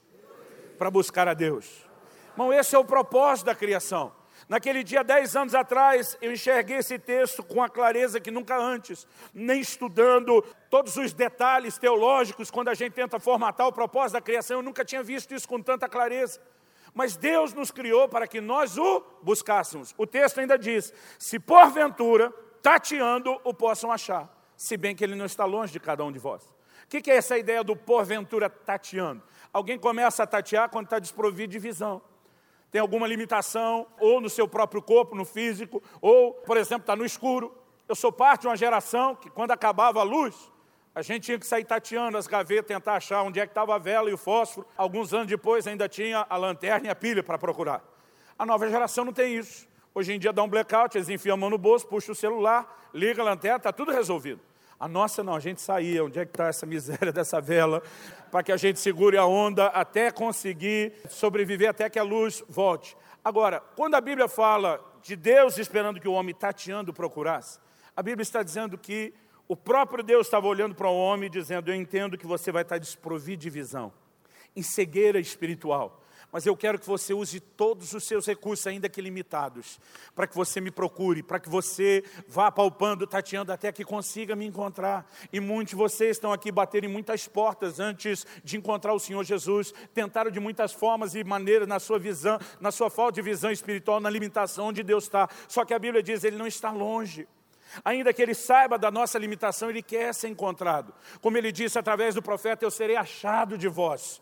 [0.77, 1.85] para buscar a Deus.
[2.31, 4.13] Irmão, esse é o propósito da criação.
[4.47, 9.05] Naquele dia, dez anos atrás, eu enxerguei esse texto com a clareza que nunca antes,
[9.33, 14.59] nem estudando todos os detalhes teológicos, quando a gente tenta formatar o propósito da criação,
[14.59, 16.39] eu nunca tinha visto isso com tanta clareza.
[16.93, 19.93] Mas Deus nos criou para que nós o buscássemos.
[19.97, 22.31] O texto ainda diz: se porventura,
[22.61, 26.17] tateando, o possam achar, se bem que ele não está longe de cada um de
[26.17, 26.58] vós.
[26.89, 29.21] O que, que é essa ideia do porventura tateando?
[29.53, 32.01] Alguém começa a tatear quando está desprovido de visão.
[32.71, 37.05] Tem alguma limitação, ou no seu próprio corpo, no físico, ou, por exemplo, está no
[37.05, 37.55] escuro.
[37.87, 40.51] Eu sou parte de uma geração que, quando acabava a luz,
[40.95, 43.77] a gente tinha que sair tateando as gavetas, tentar achar onde é que estava a
[43.77, 44.65] vela e o fósforo.
[44.75, 47.83] Alguns anos depois ainda tinha a lanterna e a pilha para procurar.
[48.35, 49.67] A nova geração não tem isso.
[49.93, 52.89] Hoje em dia dá um blackout, eles enfiam a mão no bolso, puxam o celular,
[52.95, 54.48] liga a lanterna, está tudo resolvido.
[54.79, 57.83] A nossa não, a gente saía, onde é que está essa miséria dessa vela,
[58.31, 62.95] para que a gente segure a onda até conseguir sobreviver, até que a luz volte.
[63.23, 67.59] Agora, quando a Bíblia fala de Deus esperando que o homem tateando procurasse,
[67.95, 69.13] a Bíblia está dizendo que
[69.47, 72.77] o próprio Deus estava olhando para o homem dizendo, eu entendo que você vai estar
[72.77, 73.91] desprovido de visão,
[74.55, 79.01] em cegueira espiritual mas eu quero que você use todos os seus recursos, ainda que
[79.01, 79.79] limitados,
[80.13, 84.45] para que você me procure, para que você vá palpando, tateando, até que consiga me
[84.45, 85.09] encontrar.
[85.33, 89.23] E muitos de vocês estão aqui batendo em muitas portas antes de encontrar o Senhor
[89.23, 93.51] Jesus, tentaram de muitas formas e maneiras na sua visão, na sua falta de visão
[93.51, 95.27] espiritual, na limitação onde Deus está.
[95.47, 97.27] Só que a Bíblia diz, Ele não está longe.
[97.85, 100.93] Ainda que ele saiba da nossa limitação, ele quer ser encontrado.
[101.21, 104.19] Como ele disse através do profeta: Eu serei achado de vós.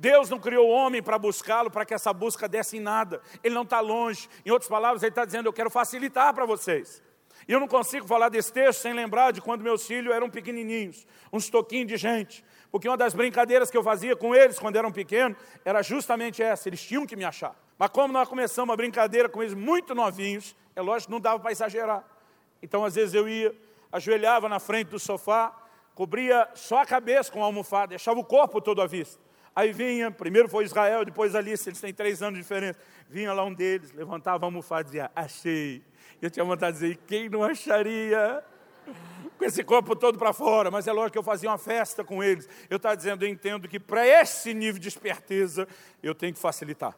[0.00, 3.20] Deus não criou o homem para buscá-lo, para que essa busca desse em nada.
[3.42, 4.28] Ele não está longe.
[4.46, 7.02] Em outras palavras, ele está dizendo: Eu quero facilitar para vocês.
[7.48, 11.04] E eu não consigo falar desse texto sem lembrar de quando meus filhos eram pequenininhos,
[11.32, 12.44] uns toquinhos de gente.
[12.70, 16.68] Porque uma das brincadeiras que eu fazia com eles quando eram pequenos era justamente essa:
[16.68, 17.56] eles tinham que me achar.
[17.76, 21.40] Mas como nós começamos uma brincadeira com eles muito novinhos, é lógico que não dava
[21.40, 22.04] para exagerar.
[22.62, 23.52] Então, às vezes, eu ia,
[23.90, 25.52] ajoelhava na frente do sofá,
[25.92, 29.27] cobria só a cabeça com a almofada, deixava o corpo todo à vista.
[29.58, 32.78] Aí vinha, primeiro foi Israel, depois Alice, eles têm três anos de diferença.
[33.10, 35.82] Vinha lá um deles, levantava a almofada e dizia, achei.
[36.22, 38.40] Eu tinha vontade de dizer, quem não acharia?
[39.36, 42.22] Com esse corpo todo para fora, mas é lógico que eu fazia uma festa com
[42.22, 42.48] eles.
[42.70, 45.66] Eu estava dizendo, eu entendo que para esse nível de esperteza,
[46.00, 46.96] eu tenho que facilitar.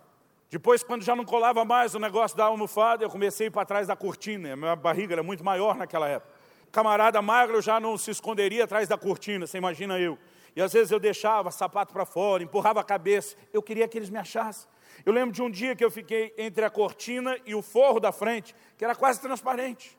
[0.51, 3.65] Depois, quando já não colava mais o negócio da almofada, eu comecei a ir para
[3.65, 4.55] trás da cortina.
[4.55, 6.31] Minha barriga era muito maior naquela época.
[6.71, 10.19] Camarada magro já não se esconderia atrás da cortina, você imagina eu.
[10.55, 13.37] E às vezes eu deixava sapato para fora, empurrava a cabeça.
[13.53, 14.69] Eu queria que eles me achassem.
[15.05, 18.13] Eu lembro de um dia que eu fiquei entre a cortina e o forro da
[18.13, 19.97] frente, que era quase transparente.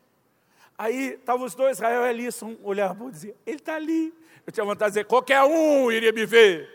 [0.77, 4.13] Aí estavam os dois, Israel e Elisson, olhavam e diziam, ele está ali.
[4.45, 6.69] Eu tinha vontade de dizer, qualquer um iria me ver.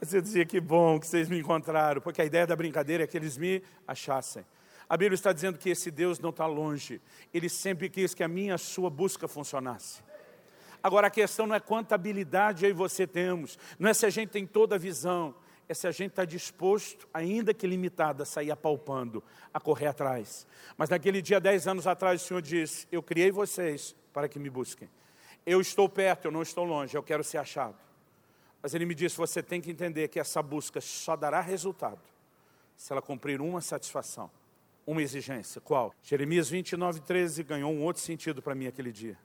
[0.00, 3.16] Você dizia, que bom que vocês me encontraram, porque a ideia da brincadeira é que
[3.16, 4.44] eles me achassem.
[4.88, 7.00] A Bíblia está dizendo que esse Deus não está longe.
[7.34, 10.00] Ele sempre quis que a minha a sua busca funcionasse.
[10.82, 14.10] Agora a questão não é quanta habilidade eu e você temos, não é se a
[14.10, 15.34] gente tem toda a visão,
[15.68, 20.46] é se a gente está disposto, ainda que limitado, a sair apalpando, a correr atrás.
[20.76, 24.48] Mas naquele dia, dez anos atrás, o Senhor disse, eu criei vocês para que me
[24.48, 24.88] busquem.
[25.44, 27.76] Eu estou perto, eu não estou longe, eu quero ser achado.
[28.62, 32.00] Mas Ele me disse, você tem que entender que essa busca só dará resultado
[32.76, 34.30] se ela cumprir uma satisfação,
[34.86, 35.60] uma exigência.
[35.60, 35.92] Qual?
[36.02, 39.18] Jeremias 29, 13 ganhou um outro sentido para mim aquele dia.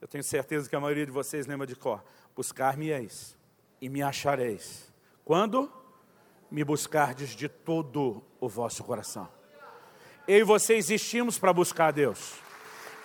[0.00, 2.02] Eu tenho certeza que a maioria de vocês lembra de cor.
[2.34, 3.36] Buscar-me-eis
[3.80, 4.90] e me achareis.
[5.24, 5.70] Quando?
[6.50, 9.28] Me buscardes de todo o vosso coração.
[10.26, 12.34] Eu e você existimos para buscar a Deus.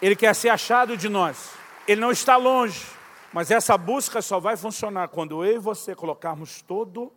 [0.01, 1.51] Ele quer ser achado de nós.
[1.87, 2.85] Ele não está longe.
[3.33, 7.11] Mas essa busca só vai funcionar quando eu e você colocarmos todo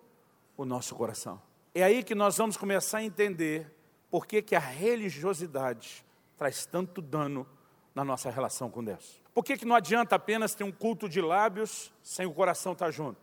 [0.57, 1.41] o nosso coração.
[1.73, 3.73] É aí que nós vamos começar a entender
[4.11, 6.05] por que, que a religiosidade
[6.37, 7.47] traz tanto dano
[7.95, 9.21] na nossa relação com Deus.
[9.39, 12.91] Por que, que não adianta apenas ter um culto de lábios sem o coração estar
[12.91, 13.21] junto?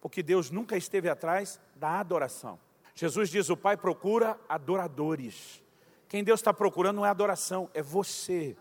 [0.00, 2.60] Porque Deus nunca esteve atrás da adoração.
[2.94, 5.60] Jesus diz, o Pai procura adoradores.
[6.08, 8.56] Quem Deus está procurando não é adoração, é você.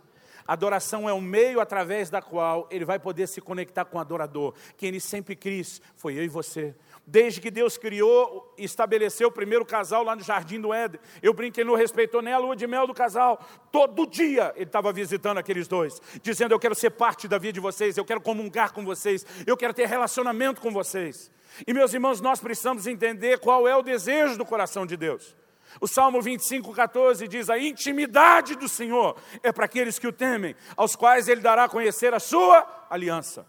[0.48, 4.56] Adoração é o meio através da qual ele vai poder se conectar com o adorador.
[4.76, 6.74] Quem ele sempre quis foi eu e você.
[7.10, 11.00] Desde que Deus criou estabeleceu o primeiro casal lá no Jardim do Éden.
[11.22, 13.40] Eu brinquei, ele não respeitou nem a lua de mel do casal.
[13.72, 17.60] Todo dia ele estava visitando aqueles dois, dizendo: Eu quero ser parte da vida de
[17.62, 21.32] vocês, eu quero comungar com vocês, eu quero ter relacionamento com vocês.
[21.66, 25.34] E meus irmãos, nós precisamos entender qual é o desejo do coração de Deus.
[25.80, 30.58] O Salmo 25, 14 diz: A intimidade do Senhor é para aqueles que o temem,
[30.76, 33.46] aos quais Ele dará a conhecer a sua aliança.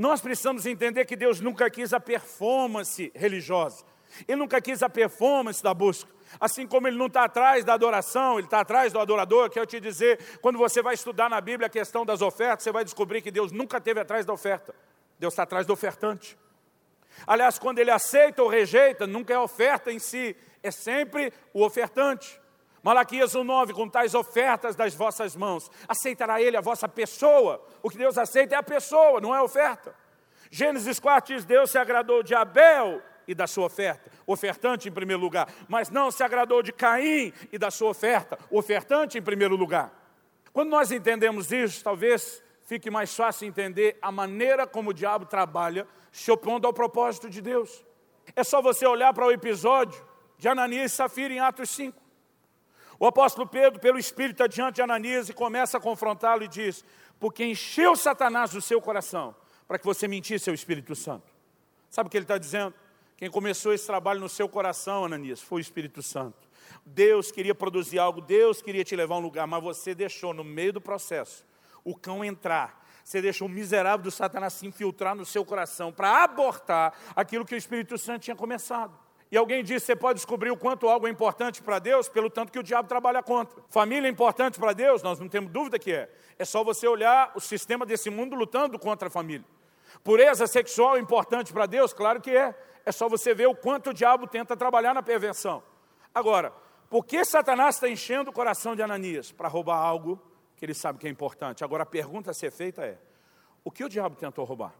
[0.00, 3.84] Nós precisamos entender que Deus nunca quis a performance religiosa,
[4.26, 6.10] Ele nunca quis a performance da busca.
[6.40, 9.50] Assim como Ele não está atrás da adoração, Ele está atrás do adorador.
[9.50, 12.82] Quero te dizer, quando você vai estudar na Bíblia a questão das ofertas, você vai
[12.82, 14.74] descobrir que Deus nunca esteve atrás da oferta,
[15.18, 16.34] Deus está atrás do ofertante.
[17.26, 21.62] Aliás, quando Ele aceita ou rejeita, nunca é a oferta em si, é sempre o
[21.62, 22.40] ofertante.
[22.82, 27.62] Malaquias 1,9, com tais ofertas das vossas mãos, aceitará ele a vossa pessoa.
[27.82, 29.94] O que Deus aceita é a pessoa, não é a oferta.
[30.50, 35.22] Gênesis 4 diz, Deus se agradou de Abel e da sua oferta, ofertante em primeiro
[35.22, 39.92] lugar, mas não se agradou de Caim e da sua oferta, ofertante em primeiro lugar.
[40.52, 45.86] Quando nós entendemos isso, talvez fique mais fácil entender a maneira como o diabo trabalha,
[46.10, 47.84] se opondo ao propósito de Deus.
[48.34, 50.04] É só você olhar para o episódio
[50.36, 52.09] de Ananias e Safira em Atos 5.
[53.00, 56.84] O apóstolo Pedro, pelo Espírito, adiante de Ananias e começa a confrontá-lo e diz,
[57.18, 59.34] porque encheu Satanás o seu coração
[59.66, 61.32] para que você mentisse ao Espírito Santo.
[61.88, 62.74] Sabe o que ele está dizendo?
[63.16, 66.46] Quem começou esse trabalho no seu coração, Ananias, foi o Espírito Santo.
[66.84, 70.44] Deus queria produzir algo, Deus queria te levar a um lugar, mas você deixou no
[70.44, 71.46] meio do processo
[71.82, 72.86] o cão entrar.
[73.02, 77.54] Você deixou o miserável do Satanás se infiltrar no seu coração para abortar aquilo que
[77.54, 78.92] o Espírito Santo tinha começado.
[79.30, 82.50] E alguém disse, você pode descobrir o quanto algo é importante para Deus pelo tanto
[82.50, 83.62] que o diabo trabalha contra.
[83.68, 85.02] Família é importante para Deus?
[85.02, 86.10] Nós não temos dúvida que é.
[86.36, 89.46] É só você olhar o sistema desse mundo lutando contra a família.
[90.02, 91.92] Pureza sexual é importante para Deus?
[91.92, 92.58] Claro que é.
[92.84, 95.62] É só você ver o quanto o diabo tenta trabalhar na prevenção.
[96.12, 96.52] Agora,
[96.88, 99.30] por que Satanás está enchendo o coração de Ananias?
[99.30, 100.20] Para roubar algo
[100.56, 101.62] que ele sabe que é importante.
[101.62, 102.98] Agora, a pergunta a ser feita é,
[103.62, 104.74] o que o diabo tentou roubar?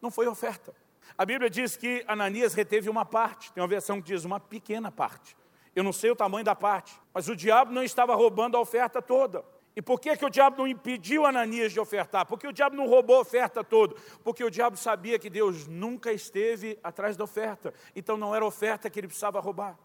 [0.00, 0.74] Não foi oferta.
[1.16, 4.90] A Bíblia diz que Ananias reteve uma parte, tem uma versão que diz uma pequena
[4.90, 5.36] parte.
[5.74, 9.02] Eu não sei o tamanho da parte, mas o diabo não estava roubando a oferta
[9.02, 9.44] toda.
[9.76, 12.24] E por que, que o diabo não impediu Ananias de ofertar?
[12.26, 13.96] Porque o diabo não roubou a oferta toda?
[14.22, 17.74] Porque o diabo sabia que Deus nunca esteve atrás da oferta.
[17.94, 19.76] Então não era oferta que ele precisava roubar.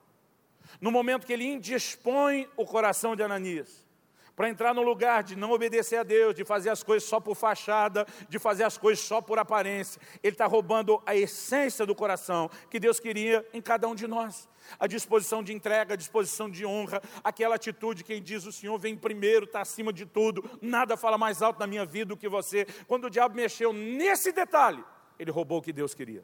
[0.80, 3.89] No momento que ele indispõe o coração de Ananias,
[4.40, 7.36] para entrar no lugar de não obedecer a Deus, de fazer as coisas só por
[7.36, 10.02] fachada, de fazer as coisas só por aparência.
[10.24, 14.48] Ele está roubando a essência do coração que Deus queria em cada um de nós.
[14.80, 18.96] A disposição de entrega, a disposição de honra, aquela atitude, quem diz o Senhor vem
[18.96, 22.66] primeiro, está acima de tudo, nada fala mais alto na minha vida do que você.
[22.88, 24.82] Quando o diabo mexeu nesse detalhe,
[25.20, 26.24] ele roubou o que Deus queria.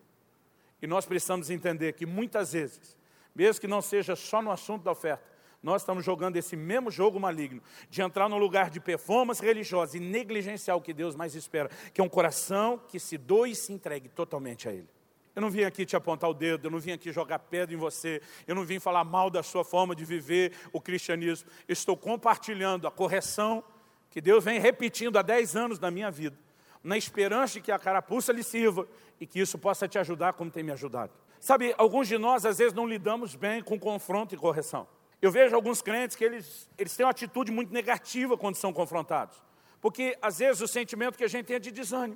[0.82, 2.95] E nós precisamos entender que muitas vezes,
[3.36, 5.35] mesmo que não seja só no assunto da oferta,
[5.65, 9.99] nós estamos jogando esse mesmo jogo maligno, de entrar no lugar de performance religiosa e
[9.99, 13.73] negligenciar o que Deus mais espera, que é um coração que se doe e se
[13.73, 14.88] entregue totalmente a Ele.
[15.36, 17.80] Eu não vim aqui te apontar o dedo, eu não vim aqui jogar pedra em
[17.80, 21.49] você, eu não vim falar mal da sua forma de viver o cristianismo.
[21.67, 23.63] Eu estou compartilhando a correção
[24.12, 26.38] que Deus vem repetindo há 10 anos na minha vida,
[26.84, 28.88] na esperança de que a carapuça lhe sirva
[29.19, 31.12] e que isso possa te ajudar como tem me ajudado.
[31.39, 34.88] Sabe, alguns de nós às vezes não lidamos bem com confronto e correção.
[35.26, 39.42] Eu vejo alguns crentes que eles, eles têm uma atitude muito negativa quando são confrontados.
[39.82, 42.16] Porque, às vezes, o sentimento que a gente tem é de desânimo.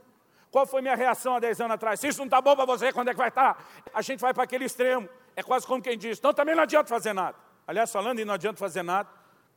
[0.51, 1.99] Qual foi minha reação há 10 anos atrás?
[1.99, 3.55] Se isso não está bom para você, quando é que vai estar?
[3.55, 3.63] Tá?
[3.95, 5.09] A gente vai para aquele extremo.
[5.35, 7.35] É quase como quem diz, então também não adianta fazer nada.
[7.65, 9.09] Aliás, falando em não adianta fazer nada,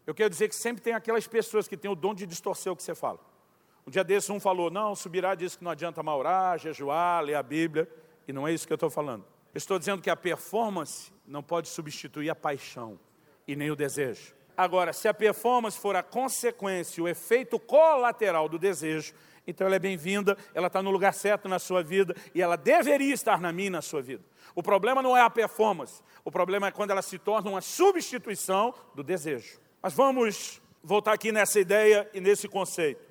[0.06, 2.76] eu quero dizer que sempre tem aquelas pessoas que têm o dom de distorcer o
[2.76, 3.20] que você fala.
[3.86, 7.34] Um dia desses um falou, não, subirá diz que não adianta mal orar, jejuar, ler
[7.34, 7.86] a Bíblia.
[8.26, 9.26] E não é isso que eu estou falando.
[9.52, 12.98] Eu estou dizendo que a performance não pode substituir a paixão
[13.46, 14.34] e nem o desejo.
[14.56, 19.14] Agora, se a performance for a consequência, o efeito colateral do desejo,
[19.46, 23.12] então ela é bem-vinda, ela está no lugar certo na sua vida e ela deveria
[23.12, 24.22] estar na minha na sua vida.
[24.54, 28.74] O problema não é a performance, o problema é quando ela se torna uma substituição
[28.94, 29.58] do desejo.
[29.80, 33.04] Mas vamos voltar aqui nessa ideia e nesse conceito.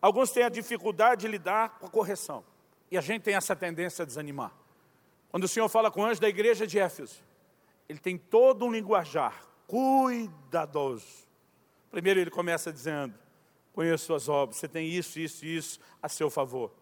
[0.00, 2.42] Alguns têm a dificuldade de lidar com a correção
[2.90, 4.52] e a gente tem essa tendência a desanimar.
[5.30, 7.22] Quando o Senhor fala com o anjo da igreja de Éfeso,
[7.88, 11.28] ele tem todo um linguajar cuidadoso.
[11.90, 13.14] Primeiro ele começa dizendo,
[13.72, 16.72] conheço suas obras, você tem isso, isso e isso a seu favor.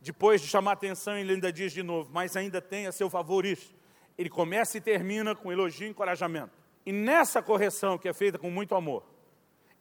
[0.00, 3.44] Depois de chamar atenção, ele ainda diz de novo, mas ainda tem a seu favor
[3.44, 3.74] isso.
[4.16, 6.52] Ele começa e termina com elogio e encorajamento.
[6.86, 9.04] E nessa correção, que é feita com muito amor,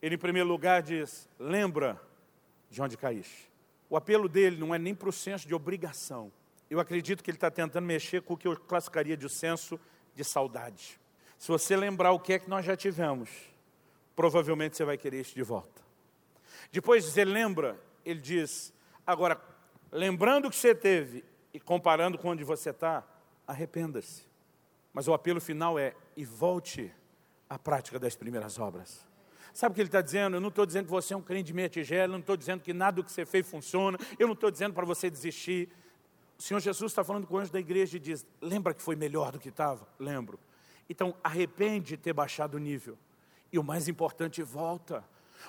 [0.01, 2.01] ele em primeiro lugar diz, lembra
[2.69, 3.49] de onde caíste.
[3.89, 6.31] O apelo dele não é nem para o senso de obrigação.
[6.69, 9.79] Eu acredito que ele está tentando mexer com o que eu classificaria de senso
[10.13, 10.99] de saudade.
[11.37, 13.29] Se você lembrar o que é que nós já tivemos,
[14.15, 15.81] provavelmente você vai querer isso de volta.
[16.71, 18.73] Depois você lembra, ele diz,
[19.05, 19.39] agora,
[19.91, 21.23] lembrando o que você teve
[21.53, 23.07] e comparando com onde você está,
[23.45, 24.25] arrependa-se.
[24.91, 26.91] Mas o apelo final é, e volte
[27.49, 29.05] à prática das primeiras obras.
[29.53, 30.35] Sabe o que ele está dizendo?
[30.35, 32.37] Eu não estou dizendo que você é um crente de meia tigela, eu não estou
[32.37, 35.69] dizendo que nada do que você fez funciona, eu não estou dizendo para você desistir.
[36.37, 38.95] O Senhor Jesus está falando com o anjo da igreja e diz, lembra que foi
[38.95, 39.87] melhor do que estava?
[39.97, 40.39] Lembro.
[40.89, 42.97] Então, arrepende de ter baixado o nível.
[43.51, 45.03] E o mais importante, volta.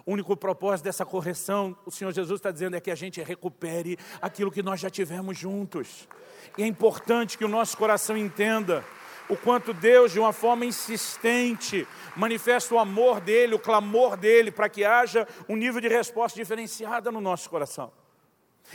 [0.05, 3.99] O único propósito dessa correção, o Senhor Jesus está dizendo, é que a gente recupere
[4.21, 6.09] aquilo que nós já tivemos juntos.
[6.57, 8.85] E é importante que o nosso coração entenda
[9.29, 14.69] o quanto Deus, de uma forma insistente, manifesta o amor dEle, o clamor dEle, para
[14.69, 17.93] que haja um nível de resposta diferenciada no nosso coração.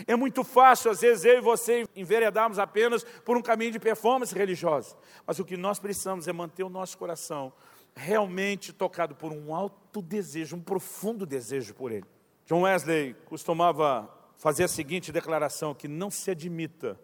[0.08, 4.34] É muito fácil, às vezes, eu e você enveredarmos apenas por um caminho de performance
[4.34, 4.95] religiosa.
[5.25, 7.53] Mas o que nós precisamos é manter o nosso coração
[7.95, 12.06] realmente tocado por um alto desejo, um profundo desejo por Ele.
[12.45, 16.99] John Wesley costumava fazer a seguinte declaração: que não se admita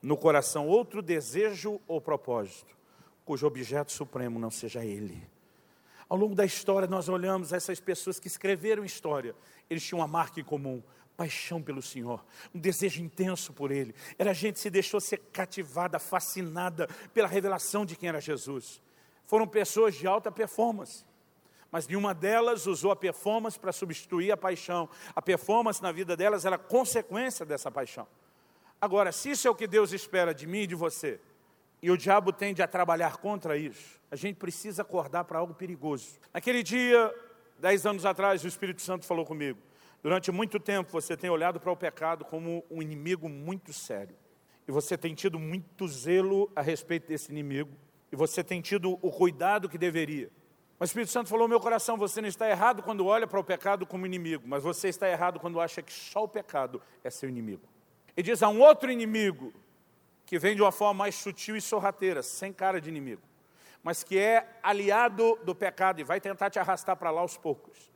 [0.00, 2.76] no coração outro desejo ou propósito,
[3.24, 5.28] cujo objeto supremo não seja Ele.
[6.08, 9.34] Ao longo da história, nós olhamos essas pessoas que escreveram história,
[9.68, 10.82] eles tinham uma marca em comum,
[11.20, 13.94] paixão pelo Senhor, um desejo intenso por Ele.
[14.18, 18.80] Era gente que se deixou ser cativada, fascinada pela revelação de quem era Jesus.
[19.26, 21.04] Foram pessoas de alta performance,
[21.70, 24.88] mas nenhuma delas usou a performance para substituir a paixão.
[25.14, 28.06] A performance na vida delas era consequência dessa paixão.
[28.80, 31.20] Agora, se isso é o que Deus espera de mim e de você,
[31.82, 36.18] e o diabo tende a trabalhar contra isso, a gente precisa acordar para algo perigoso.
[36.32, 37.14] Naquele dia,
[37.58, 39.68] dez anos atrás, o Espírito Santo falou comigo.
[40.02, 44.16] Durante muito tempo você tem olhado para o pecado como um inimigo muito sério.
[44.66, 47.70] E você tem tido muito zelo a respeito desse inimigo.
[48.10, 50.30] E você tem tido o cuidado que deveria.
[50.78, 53.44] Mas o Espírito Santo falou meu coração: você não está errado quando olha para o
[53.44, 57.28] pecado como inimigo, mas você está errado quando acha que só o pecado é seu
[57.28, 57.68] inimigo.
[58.16, 59.52] E diz: há um outro inimigo
[60.24, 63.22] que vem de uma forma mais sutil e sorrateira, sem cara de inimigo,
[63.82, 67.90] mas que é aliado do pecado e vai tentar te arrastar para lá aos poucos.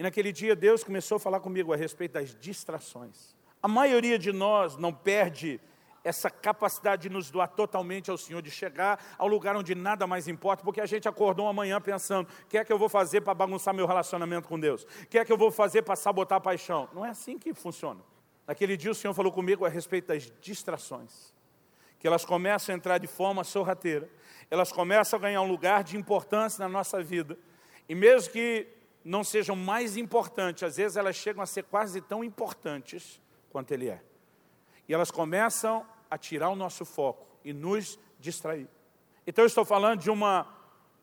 [0.00, 3.36] E naquele dia Deus começou a falar comigo a respeito das distrações.
[3.62, 5.60] A maioria de nós não perde
[6.02, 10.26] essa capacidade de nos doar totalmente ao Senhor, de chegar ao lugar onde nada mais
[10.26, 13.34] importa, porque a gente acordou amanhã pensando: o que é que eu vou fazer para
[13.34, 14.84] bagunçar meu relacionamento com Deus?
[14.84, 16.88] O que é que eu vou fazer para sabotar a paixão?
[16.94, 18.00] Não é assim que funciona.
[18.46, 21.34] Naquele dia o Senhor falou comigo a respeito das distrações,
[21.98, 24.08] que elas começam a entrar de forma sorrateira,
[24.50, 27.38] elas começam a ganhar um lugar de importância na nossa vida,
[27.86, 32.22] e mesmo que não sejam mais importantes, às vezes elas chegam a ser quase tão
[32.22, 33.20] importantes
[33.50, 34.02] quanto Ele é.
[34.88, 38.68] E elas começam a tirar o nosso foco e nos distrair.
[39.26, 40.46] Então eu estou falando de uma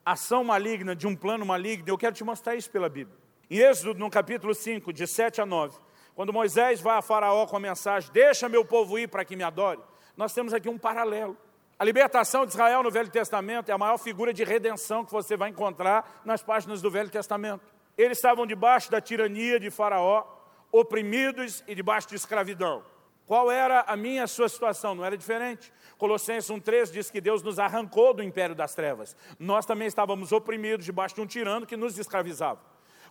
[0.06, 3.18] ação maligna, de um plano maligno, eu quero te mostrar isso pela Bíblia.
[3.50, 5.78] Em Êxodo, no capítulo 5, de 7 a 9,
[6.14, 9.44] quando Moisés vai a Faraó com a mensagem, deixa meu povo ir para que me
[9.44, 9.80] adore,
[10.16, 11.38] nós temos aqui um paralelo.
[11.80, 15.38] A libertação de Israel no Velho Testamento é a maior figura de redenção que você
[15.38, 17.77] vai encontrar nas páginas do Velho Testamento.
[17.98, 20.24] Eles estavam debaixo da tirania de Faraó,
[20.72, 22.84] oprimidos e debaixo de escravidão.
[23.26, 24.96] Qual era a minha a sua situação?
[24.96, 25.74] Não era diferente.
[25.98, 29.18] Colossenses 1,3 diz que Deus nos arrancou do império das trevas.
[29.40, 32.62] Nós também estávamos oprimidos debaixo de um tirano que nos escravizava.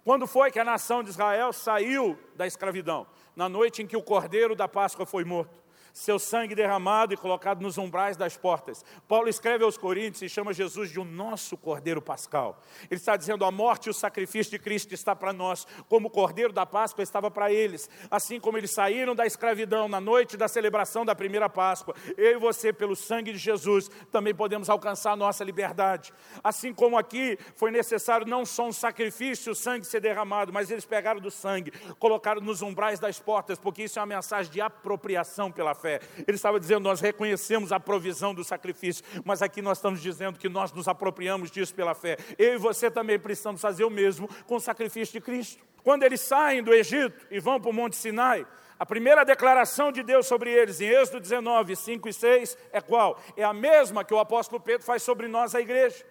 [0.04, 3.06] Quando foi que a nação de Israel saiu da escravidão?
[3.34, 5.65] Na noite em que o cordeiro da Páscoa foi morto
[5.96, 8.84] seu sangue derramado e colocado nos umbrais das portas.
[9.08, 12.60] Paulo escreve aos Coríntios e chama Jesus de o nosso Cordeiro Pascal.
[12.90, 16.10] Ele está dizendo: a morte e o sacrifício de Cristo está para nós, como o
[16.10, 17.88] Cordeiro da Páscoa estava para eles.
[18.10, 22.38] Assim como eles saíram da escravidão na noite da celebração da primeira Páscoa, eu e
[22.38, 26.12] você, pelo sangue de Jesus, também podemos alcançar a nossa liberdade.
[26.44, 30.84] Assim como aqui foi necessário não só um sacrifício, o sangue ser derramado, mas eles
[30.84, 35.50] pegaram do sangue, colocaram nos umbrais das portas, porque isso é uma mensagem de apropriação
[35.50, 36.00] pela fé fé.
[36.26, 40.48] Ele estava dizendo: nós reconhecemos a provisão do sacrifício, mas aqui nós estamos dizendo que
[40.48, 42.16] nós nos apropriamos disso pela fé.
[42.36, 45.64] Eu e você também precisamos fazer o mesmo com o sacrifício de Cristo.
[45.84, 48.44] Quando eles saem do Egito e vão para o Monte Sinai,
[48.76, 53.20] a primeira declaração de Deus sobre eles, em Êxodo 19, 5 e 6, é qual?
[53.36, 56.04] É a mesma que o apóstolo Pedro faz sobre nós, a igreja.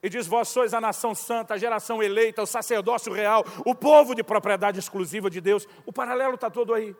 [0.00, 4.14] E diz: Vós sois a nação santa, a geração eleita, o sacerdócio real, o povo
[4.14, 5.66] de propriedade exclusiva de Deus.
[5.84, 6.94] O paralelo está todo aí.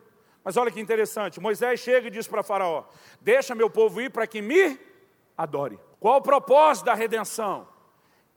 [0.47, 2.85] Mas olha que interessante, Moisés chega e diz para Faraó:
[3.19, 4.79] Deixa meu povo ir para que me
[5.37, 5.77] adore.
[5.99, 7.67] Qual o propósito da redenção?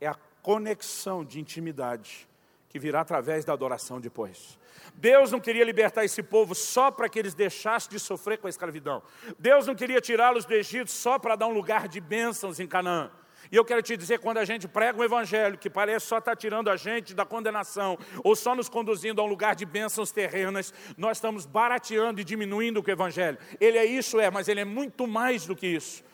[0.01, 2.29] É a conexão de intimidade
[2.69, 4.59] que virá através da adoração depois.
[4.97, 8.51] Deus não queria libertar esse povo só para que eles deixassem de sofrer com a
[8.51, 9.05] escravidão.
[9.39, 13.09] Deus não queria tirá-los do Egito só para dar um lugar de bênçãos em Canaã.
[13.53, 16.33] E eu quero te dizer, quando a gente prega um evangelho que parece só estar
[16.33, 20.13] tá tirando a gente da condenação, ou só nos conduzindo a um lugar de bênçãos
[20.13, 23.39] terrenas, nós estamos barateando e diminuindo o evangelho.
[23.61, 26.05] Ele é isso, é, mas ele é muito mais do que isso.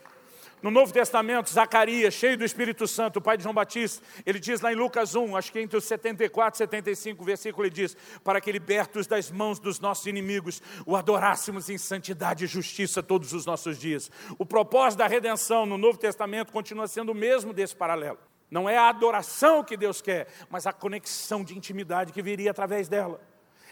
[0.62, 4.62] No Novo Testamento, Zacarias, cheio do Espírito Santo, o pai de João Batista, ele diz
[4.62, 8.40] lá em Lucas 1, acho que entre os 74 e 75 versículo, ele diz: Para
[8.40, 13.44] que libertos das mãos dos nossos inimigos, o adorássemos em santidade e justiça todos os
[13.44, 14.11] nossos dias.
[14.38, 18.18] O propósito da redenção no Novo Testamento continua sendo o mesmo desse paralelo.
[18.50, 22.88] Não é a adoração que Deus quer, mas a conexão de intimidade que viria através
[22.88, 23.20] dela.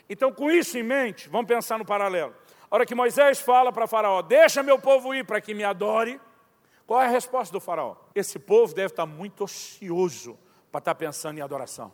[0.08, 2.34] Então, com isso em mente, vamos pensar no paralelo.
[2.70, 6.20] A hora que Moisés fala para Faraó: Deixa meu povo ir para que me adore.
[6.86, 7.96] Qual é a resposta do faraó?
[8.14, 10.38] Esse povo deve estar muito ocioso
[10.70, 11.92] para estar pensando em adoração.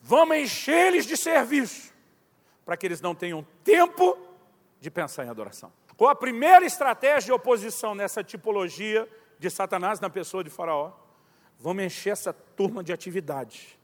[0.00, 1.92] Vamos encher eles de serviço,
[2.64, 4.16] para que eles não tenham tempo
[4.80, 5.72] de pensar em adoração.
[5.96, 10.92] Qual a primeira estratégia de oposição nessa tipologia de Satanás na pessoa de Faraó?
[11.58, 13.78] Vamos encher essa turma de atividade,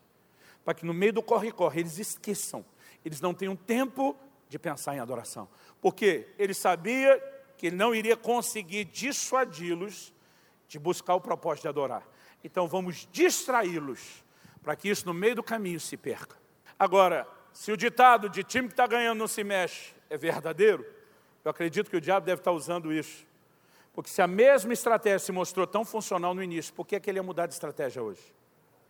[0.65, 2.65] para que no meio do corre-corre eles esqueçam,
[3.05, 4.17] eles não tenham tempo
[4.49, 5.47] de pensar em adoração.
[5.83, 7.19] Porque ele sabia
[7.59, 10.15] que ele não iria conseguir dissuadi-los
[10.69, 12.07] de buscar o propósito de adorar.
[12.43, 14.25] Então vamos distraí-los,
[14.63, 16.37] para que isso no meio do caminho se perca.
[16.79, 20.85] Agora, se o ditado de time que está ganhando não se mexe é verdadeiro,
[21.45, 23.27] eu acredito que o diabo deve estar usando isso.
[23.95, 27.09] Porque se a mesma estratégia se mostrou tão funcional no início, por que, é que
[27.09, 28.21] ele ia mudar de estratégia hoje?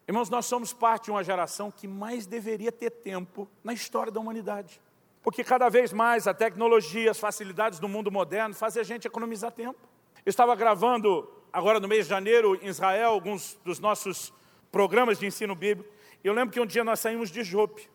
[0.08, 4.18] Irmãos, nós somos parte de uma geração que mais deveria ter tempo na história da
[4.18, 4.80] humanidade.
[5.22, 9.52] Porque cada vez mais a tecnologia, as facilidades do mundo moderno fazem a gente economizar
[9.52, 9.78] tempo.
[10.24, 14.30] Eu estava gravando agora no mês de janeiro, em Israel, alguns dos nossos
[14.70, 15.90] programas de ensino bíblico.
[16.22, 17.88] Eu lembro que um dia nós saímos de Jope,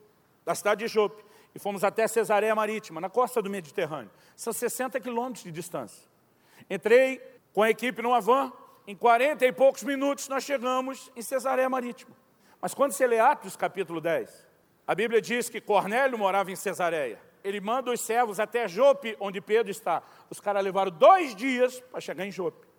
[0.43, 4.09] da cidade de Jope, e fomos até Cesareia Marítima, na costa do Mediterrâneo.
[4.35, 6.09] São 60 quilômetros de distância.
[6.71, 7.21] Entrei
[7.53, 8.51] com a equipe numa van,
[8.87, 12.15] em 40 e poucos minutos nós chegamos em Cesareia Marítima.
[12.59, 14.47] Mas quando você lê Atos capítulo 10,
[14.87, 17.19] a Bíblia diz que Cornélio morava em Cesareia.
[17.43, 20.01] Ele manda os servos até Jope, onde Pedro está.
[20.31, 22.70] Os caras levaram dois dias para chegar em Jope.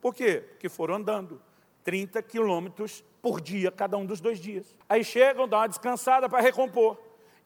[0.00, 0.44] Por quê?
[0.50, 1.40] Porque foram andando
[1.84, 4.74] 30 quilômetros por dia, cada um dos dois dias.
[4.88, 6.98] Aí chegam, dão uma descansada para recompor.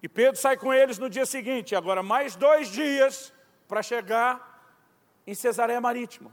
[0.03, 3.33] E Pedro sai com eles no dia seguinte, agora mais dois dias
[3.67, 4.55] para chegar
[5.27, 6.31] em Cesareia Marítima.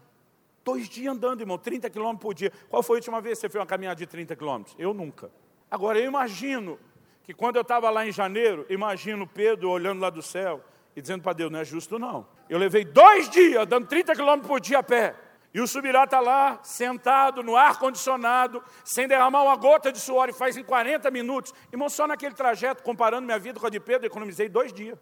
[0.64, 2.52] Dois dias andando, irmão, 30 quilômetros por dia.
[2.70, 4.76] Qual foi a última vez que você fez uma caminhada de 30 quilômetros?
[4.78, 5.32] Eu nunca.
[5.70, 6.78] Agora, eu imagino
[7.24, 10.64] que quando eu estava lá em janeiro, imagino Pedro olhando lá do céu
[10.96, 12.28] e dizendo para Deus, não é justo não.
[12.50, 15.16] Eu levei dois dias, dando 30 quilômetros por dia a pé.
[15.54, 20.34] E o Subirá está lá, sentado no ar-condicionado, sem derramar uma gota de suor, e
[20.34, 21.54] faz em 40 minutos.
[21.72, 24.98] Irmão, só naquele trajeto, comparando minha vida com a de Pedro, economizei dois dias.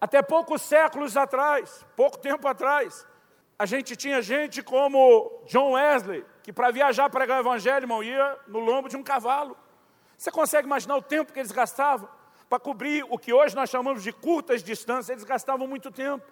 [0.00, 3.06] Até poucos séculos atrás, pouco tempo atrás,
[3.58, 8.38] a gente tinha gente como John Wesley, que para viajar pregar o evangelho, irmão, ia
[8.46, 9.56] no lombo de um cavalo.
[10.16, 12.08] Você consegue imaginar o tempo que eles gastavam?
[12.48, 16.24] Para cobrir o que hoje nós chamamos de curtas distâncias, eles gastavam muito tempo.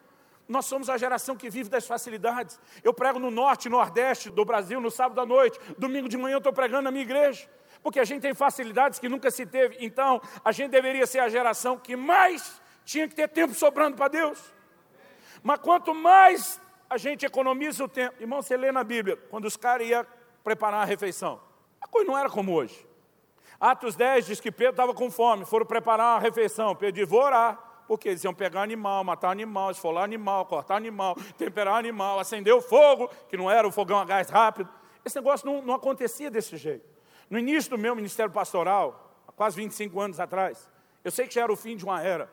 [0.49, 2.61] Nós somos a geração que vive das facilidades.
[2.82, 5.59] Eu prego no norte nordeste do Brasil no sábado à noite.
[5.78, 7.49] Domingo de manhã eu estou pregando na minha igreja.
[7.82, 9.76] Porque a gente tem facilidades que nunca se teve.
[9.80, 14.09] Então, a gente deveria ser a geração que mais tinha que ter tempo sobrando para
[14.09, 14.53] Deus.
[15.42, 18.14] Mas quanto mais a gente economiza o tempo.
[18.20, 20.07] Irmão, você lê na Bíblia, quando os caras iam
[20.42, 21.40] preparar a refeição.
[21.80, 22.86] A coisa não era como hoje.
[23.59, 26.74] Atos 10 diz que Pedro estava com fome, foram preparar uma refeição.
[26.74, 27.63] Pedro disse, vou orar.
[27.87, 32.61] Porque eles iam pegar animal, matar animal, esfolar animal, cortar animal, temperar animal, acender o
[32.61, 34.68] fogo, que não era o fogão a gás rápido.
[35.05, 36.89] Esse negócio não, não acontecia desse jeito.
[37.28, 40.68] No início do meu ministério pastoral, há quase 25 anos atrás,
[41.03, 42.32] eu sei que já era o fim de uma era,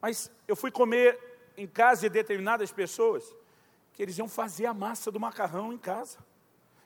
[0.00, 1.18] mas eu fui comer
[1.56, 3.24] em casa de determinadas pessoas
[3.92, 6.18] que eles iam fazer a massa do macarrão em casa.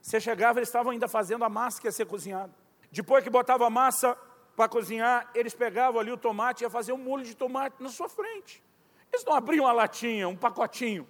[0.01, 2.53] Você chegava, eles estavam ainda fazendo a massa que ia ser cozinhada.
[2.91, 4.17] Depois que botava a massa
[4.57, 7.89] para cozinhar, eles pegavam ali o tomate e ia fazer um molho de tomate na
[7.89, 8.63] sua frente.
[9.13, 11.07] Eles não abriam uma latinha, um pacotinho.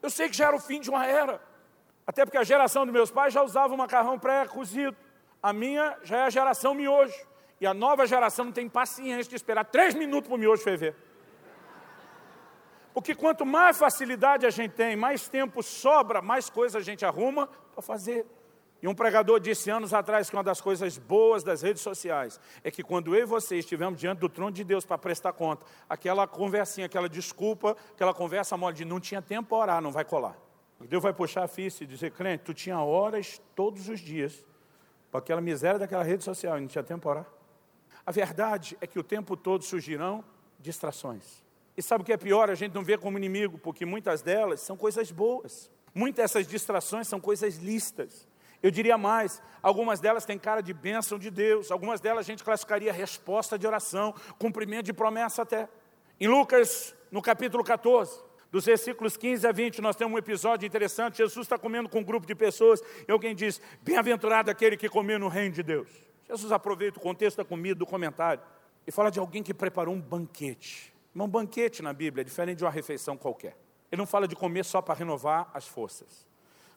[0.00, 1.40] Eu sei que já era o fim de uma era.
[2.06, 4.96] Até porque a geração dos meus pais já usava o macarrão pré-cozido.
[5.42, 7.14] A minha já é a geração miojo.
[7.60, 10.96] E a nova geração não tem paciência de esperar três minutos para o miojo ferver.
[12.92, 17.46] Porque quanto mais facilidade a gente tem, mais tempo sobra, mais coisa a gente arruma
[17.72, 18.26] para fazer.
[18.82, 22.70] E um pregador disse anos atrás que uma das coisas boas das redes sociais é
[22.70, 26.26] que quando eu e você estivermos diante do trono de Deus para prestar conta, aquela
[26.26, 30.36] conversinha, aquela desculpa, aquela conversa mole de não tinha tempo para orar, não vai colar.
[30.80, 34.44] Deus vai puxar a ficha e dizer, crente, tu tinha horas todos os dias
[35.12, 37.26] para aquela miséria daquela rede social e não tinha tempo para orar.
[38.04, 40.24] A verdade é que o tempo todo surgirão
[40.58, 41.44] distrações.
[41.76, 42.50] E sabe o que é pior?
[42.50, 45.70] A gente não vê como inimigo, porque muitas delas são coisas boas.
[45.94, 48.26] Muitas dessas distrações são coisas listas.
[48.62, 52.44] Eu diria mais, algumas delas têm cara de bênção de Deus, algumas delas a gente
[52.44, 55.68] classificaria resposta de oração, cumprimento de promessa até.
[56.20, 61.18] Em Lucas, no capítulo 14, dos versículos 15 a 20, nós temos um episódio interessante.
[61.18, 65.18] Jesus está comendo com um grupo de pessoas e alguém diz: Bem-aventurado aquele que comeu
[65.18, 65.88] no reino de Deus.
[66.28, 68.42] Jesus aproveita o contexto da comida, do comentário,
[68.86, 70.94] e fala de alguém que preparou um banquete.
[71.16, 73.56] Um banquete na Bíblia é diferente de uma refeição qualquer.
[73.90, 76.26] Ele não fala de comer só para renovar as forças.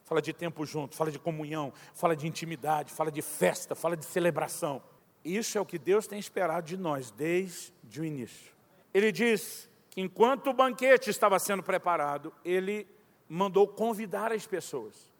[0.06, 4.04] Fala de tempo junto, fala de comunhão, fala de intimidade, fala de festa, fala de
[4.04, 4.80] celebração.
[5.24, 8.52] Isso é o que Deus tem esperado de nós desde o início.
[8.94, 12.86] Ele diz que enquanto o banquete estava sendo preparado, ele
[13.28, 15.10] mandou convidar as pessoas.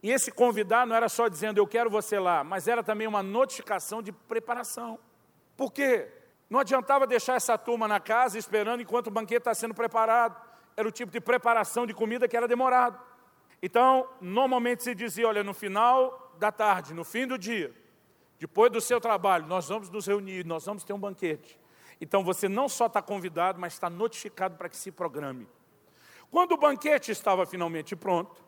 [0.00, 3.24] E esse convidar não era só dizendo eu quero você lá, mas era também uma
[3.24, 5.00] notificação de preparação.
[5.56, 6.12] Por quê?
[6.48, 10.40] Não adiantava deixar essa turma na casa esperando enquanto o banquete está sendo preparado.
[10.76, 13.08] Era o tipo de preparação de comida que era demorado.
[13.62, 17.74] Então, normalmente se dizia, olha, no final da tarde, no fim do dia,
[18.38, 21.58] depois do seu trabalho, nós vamos nos reunir, nós vamos ter um banquete.
[22.00, 25.48] Então você não só está convidado, mas está notificado para que se programe.
[26.30, 28.44] Quando o banquete estava finalmente pronto,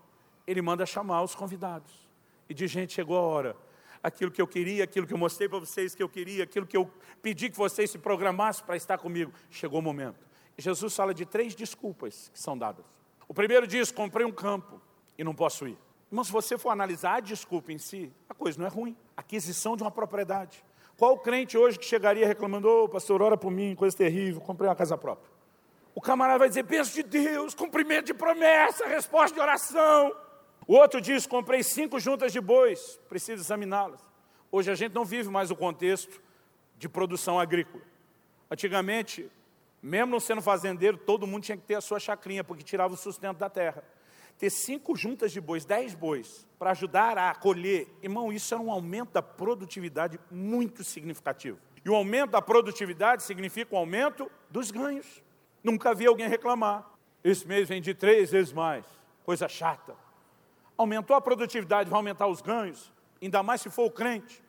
[0.46, 1.92] ele manda chamar os convidados.
[2.48, 3.56] E diz, gente, chegou a hora
[4.02, 6.76] aquilo que eu queria, aquilo que eu mostrei para vocês que eu queria, aquilo que
[6.76, 6.90] eu
[7.20, 9.32] pedi que vocês se programassem para estar comigo.
[9.50, 10.18] Chegou o momento.
[10.56, 12.84] Jesus fala de três desculpas que são dadas.
[13.26, 14.80] O primeiro diz: comprei um campo
[15.20, 15.76] e não posso ir.
[16.10, 18.96] Mas se você for analisar a desculpa em si, a coisa não é ruim.
[19.14, 20.64] Aquisição de uma propriedade.
[20.96, 24.66] Qual crente hoje que chegaria reclamando, ô oh, pastor, ora por mim, coisa terrível, comprei
[24.66, 25.30] uma casa própria?
[25.94, 30.16] O camarada vai dizer, penso de Deus, cumprimento de promessa, resposta de oração.
[30.66, 34.00] O outro diz: comprei cinco juntas de bois, preciso examiná-las.
[34.50, 36.18] Hoje a gente não vive mais o contexto
[36.78, 37.84] de produção agrícola.
[38.50, 39.30] Antigamente,
[39.82, 42.96] mesmo não sendo fazendeiro, todo mundo tinha que ter a sua chacrinha, porque tirava o
[42.96, 43.84] sustento da terra.
[44.40, 48.72] Ter cinco juntas de bois, dez bois, para ajudar a colher, irmão, isso era um
[48.72, 51.58] aumento da produtividade muito significativo.
[51.84, 55.22] E o aumento da produtividade significa o um aumento dos ganhos.
[55.62, 56.90] Nunca vi alguém reclamar.
[57.22, 58.84] Esse mês vendi três vezes mais.
[59.24, 59.94] Coisa chata
[60.80, 64.42] aumentou a produtividade, vai aumentar os ganhos, ainda mais se for o crente.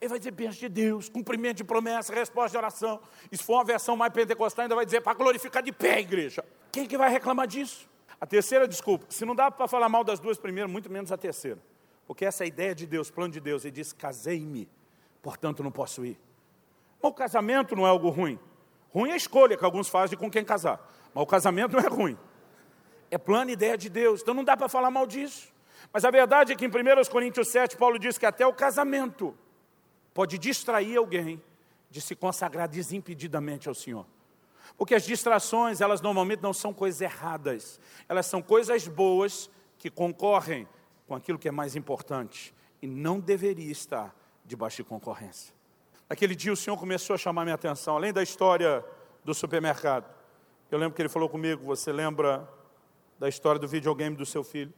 [0.00, 3.00] Ele vai dizer bênção de Deus, cumprimento de promessa, resposta de oração.
[3.32, 6.00] E se for uma versão mais pentecostal, ainda vai dizer para glorificar de pé a
[6.00, 6.44] igreja.
[6.70, 7.88] Quem que vai reclamar disso?
[8.24, 11.16] A terceira desculpa, se não dá para falar mal das duas primeiras, muito menos a
[11.18, 11.58] terceira.
[12.06, 13.66] Porque essa é a ideia de Deus, plano de Deus.
[13.66, 14.66] Ele diz: casei-me,
[15.20, 16.18] portanto não posso ir.
[17.02, 18.38] Mas o casamento não é algo ruim.
[18.94, 20.80] Ruim é a escolha que alguns fazem com quem casar.
[21.12, 22.16] Mas o casamento não é ruim.
[23.10, 24.22] É plano e ideia de Deus.
[24.22, 25.52] Então não dá para falar mal disso.
[25.92, 26.72] Mas a verdade é que em 1
[27.10, 29.36] Coríntios 7, Paulo diz que até o casamento
[30.14, 31.42] pode distrair alguém
[31.90, 34.06] de se consagrar desimpedidamente ao Senhor.
[34.76, 40.68] Porque as distrações, elas normalmente não são coisas erradas, elas são coisas boas que concorrem
[41.06, 44.14] com aquilo que é mais importante e não deveria estar
[44.44, 45.54] debaixo de concorrência.
[46.08, 48.84] Naquele dia o Senhor começou a chamar minha atenção, além da história
[49.24, 50.12] do supermercado.
[50.70, 52.48] Eu lembro que ele falou comigo, você lembra
[53.18, 54.72] da história do videogame do seu filho?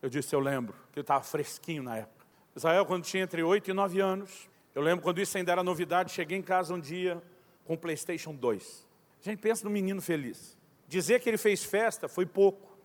[0.00, 2.24] Eu disse, eu lembro, que ele estava fresquinho na época.
[2.54, 6.12] Israel, quando tinha entre 8 e 9 anos, eu lembro quando isso ainda era novidade,
[6.12, 7.22] cheguei em casa um dia
[7.64, 8.86] com o Playstation 2.
[9.24, 10.56] A gente pensa no menino feliz.
[10.86, 12.76] Dizer que ele fez festa foi pouco.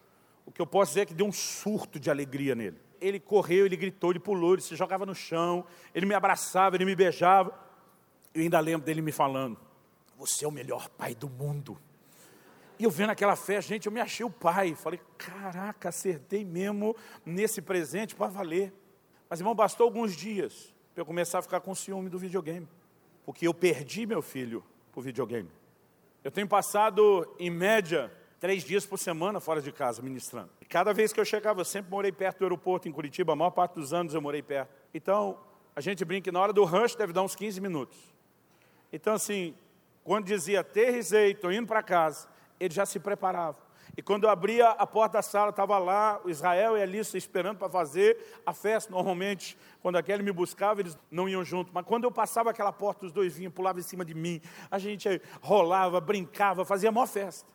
[0.46, 2.78] O que eu posso dizer é que deu um surto de alegria nele.
[3.02, 6.86] Ele correu, ele gritou, ele pulou, ele se jogava no chão, ele me abraçava, ele
[6.86, 7.54] me beijava.
[8.34, 9.58] Eu ainda lembro dele me falando:
[10.18, 11.78] Você é o melhor pai do mundo.
[12.80, 14.74] E eu vendo aquela festa, gente, eu me achei o pai.
[14.74, 18.74] Falei, caraca, acertei mesmo nesse presente para valer.
[19.30, 22.66] Mas, irmão, bastou alguns dias para eu começar a ficar com ciúme do videogame.
[23.26, 24.64] Porque eu perdi meu filho
[24.94, 25.50] para o videogame.
[26.24, 30.50] Eu tenho passado, em média, três dias por semana fora de casa, ministrando.
[30.62, 33.36] E cada vez que eu chegava, eu sempre morei perto do aeroporto em Curitiba, a
[33.36, 34.70] maior parte dos anos eu morei perto.
[34.94, 35.40] Então,
[35.76, 37.98] a gente brinca que na hora do rush deve dar uns 15 minutos.
[38.92, 39.56] Então, assim,
[40.04, 42.28] quando dizia aterrisei, estou indo para casa,
[42.60, 43.69] ele já se preparava.
[43.98, 47.18] E quando eu abria a porta da sala, estava lá o Israel e a Alissa
[47.18, 48.92] esperando para fazer a festa.
[48.92, 51.72] Normalmente, quando a Kelly me buscava, eles não iam junto.
[51.74, 54.42] Mas quando eu passava aquela porta, os dois vinham, pulavam em cima de mim.
[54.70, 57.48] A gente rolava, brincava, fazia a maior festa.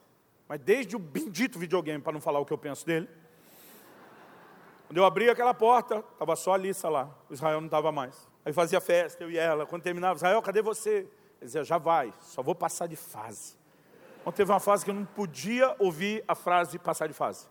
[0.49, 3.09] Mas desde o bendito videogame, para não falar o que eu penso dele.
[4.87, 7.09] Quando eu abria aquela porta, estava só a Alissa lá.
[7.31, 8.29] O Israel não estava mais.
[8.45, 9.65] Aí fazia festa, eu e ela.
[9.67, 11.09] Quando terminava, Israel, cadê você?
[11.41, 13.57] Ele dizia, já vai, só vou passar de fase.
[14.25, 17.47] Ontem teve uma fase que eu não podia ouvir a frase passar de fase.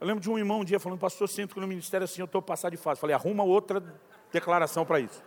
[0.00, 2.24] Eu lembro de um irmão um dia falando, pastor, sinto que no ministério assim eu
[2.24, 3.00] estou passar de fase.
[3.00, 3.80] Falei, arruma outra
[4.32, 5.22] declaração para isso.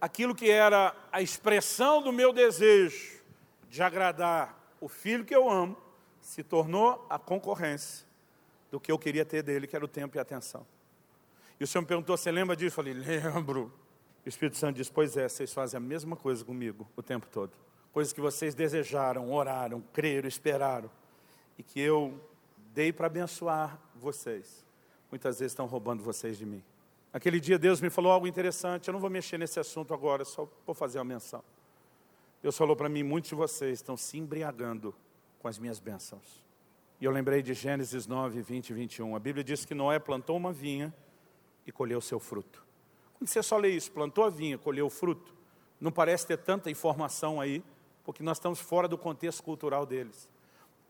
[0.00, 3.22] Aquilo que era a expressão do meu desejo
[3.70, 5.76] de agradar o filho que eu amo,
[6.20, 8.04] se tornou a concorrência
[8.70, 10.66] do que eu queria ter dele, que era o tempo e a atenção.
[11.58, 12.72] E o Senhor me perguntou, você lembra disso?
[12.72, 13.72] Eu falei, lembro.
[14.24, 17.52] O Espírito Santo disse, pois é, vocês fazem a mesma coisa comigo o tempo todo
[17.96, 20.90] coisas que vocês desejaram, oraram, creram, esperaram,
[21.56, 22.20] e que eu
[22.74, 24.66] dei para abençoar vocês,
[25.10, 26.62] muitas vezes estão roubando vocês de mim.
[27.10, 30.46] Aquele dia Deus me falou algo interessante, eu não vou mexer nesse assunto agora, só
[30.66, 31.42] vou fazer uma menção.
[32.42, 34.94] Deus falou para mim, muitos de vocês estão se embriagando
[35.38, 36.44] com as minhas bênçãos.
[37.00, 39.16] E eu lembrei de Gênesis 9, 20 e 21.
[39.16, 40.94] A Bíblia diz que Noé plantou uma vinha
[41.66, 42.62] e colheu seu fruto.
[43.14, 45.34] Quando você só lê isso, plantou a vinha, colheu o fruto,
[45.80, 47.64] não parece ter tanta informação aí,
[48.06, 50.28] porque nós estamos fora do contexto cultural deles.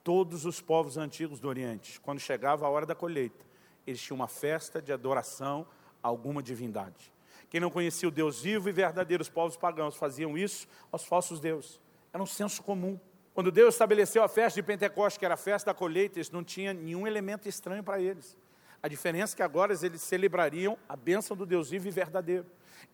[0.04, 3.42] Todos os povos antigos do Oriente, quando chegava a hora da colheita,
[3.86, 5.66] eles tinham uma festa de adoração
[6.02, 7.10] a alguma divindade.
[7.48, 11.40] Quem não conhecia o Deus vivo e verdadeiro, os povos pagãos faziam isso aos falsos
[11.40, 11.80] deuses.
[12.12, 13.00] Era um senso comum.
[13.32, 16.44] Quando Deus estabeleceu a festa de Pentecostes, que era a festa da colheita, isso não
[16.44, 18.36] tinha nenhum elemento estranho para eles.
[18.82, 22.44] A diferença é que agora eles celebrariam a bênção do Deus vivo e verdadeiro.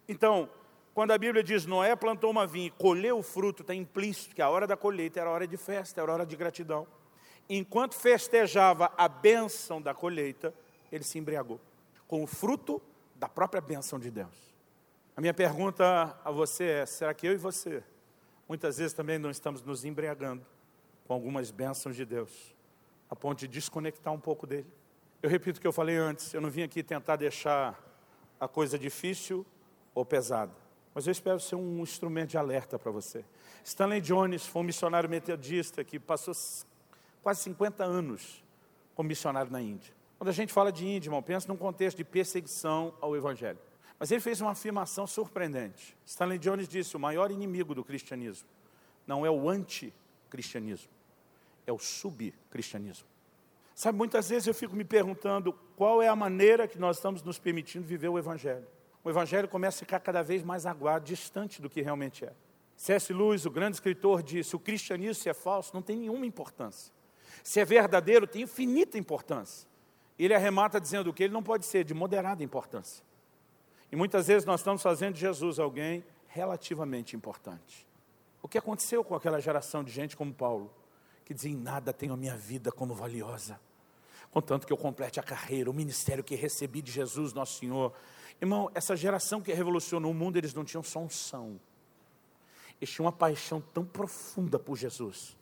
[0.08, 0.48] Então,
[0.94, 4.42] quando a Bíblia diz Noé plantou uma vinha e colheu o fruto, está implícito que
[4.42, 6.86] a hora da colheita era hora de festa, era hora de gratidão.
[7.48, 10.54] Enquanto festejava a bênção da colheita,
[10.90, 11.58] ele se embriagou
[12.06, 12.80] com o fruto
[13.16, 14.52] da própria bênção de Deus.
[15.16, 17.82] A minha pergunta a você é: será que eu e você,
[18.46, 20.44] muitas vezes também não estamos nos embriagando
[21.06, 22.54] com algumas bênçãos de Deus,
[23.08, 24.70] a ponto de desconectar um pouco dele?
[25.22, 27.78] Eu repito o que eu falei antes: eu não vim aqui tentar deixar
[28.38, 29.46] a coisa difícil
[29.94, 30.61] ou pesada.
[30.94, 33.24] Mas eu espero ser um instrumento de alerta para você.
[33.64, 36.34] Stanley Jones foi um missionário metodista que passou
[37.22, 38.44] quase 50 anos
[38.94, 39.94] como missionário na Índia.
[40.18, 43.58] Quando a gente fala de Índia, irmão, pensa num contexto de perseguição ao Evangelho.
[43.98, 45.96] Mas ele fez uma afirmação surpreendente.
[46.04, 48.48] Stanley Jones disse: o maior inimigo do cristianismo
[49.06, 50.90] não é o anticristianismo,
[51.66, 53.06] é o subcristianismo.
[53.74, 57.38] Sabe, muitas vezes eu fico me perguntando qual é a maneira que nós estamos nos
[57.38, 58.66] permitindo viver o Evangelho
[59.04, 62.32] o evangelho começa a ficar cada vez mais aguado, distante do que realmente é.
[62.76, 63.12] C.S.
[63.12, 66.92] Lewis, o grande escritor, disse: o cristianismo, se é falso, não tem nenhuma importância.
[67.42, 69.68] Se é verdadeiro, tem infinita importância.
[70.18, 73.04] Ele arremata dizendo que ele não pode ser de moderada importância.
[73.90, 77.86] E muitas vezes nós estamos fazendo de Jesus alguém relativamente importante.
[78.42, 80.72] O que aconteceu com aquela geração de gente como Paulo,
[81.24, 83.60] que dizia: em nada tenho a minha vida como valiosa,
[84.30, 87.92] contanto que eu complete a carreira, o ministério que recebi de Jesus, nosso Senhor.
[88.42, 91.60] Irmão, essa geração que revolucionou o mundo, eles não tinham só unção,
[92.80, 95.36] eles tinham uma paixão tão profunda por Jesus,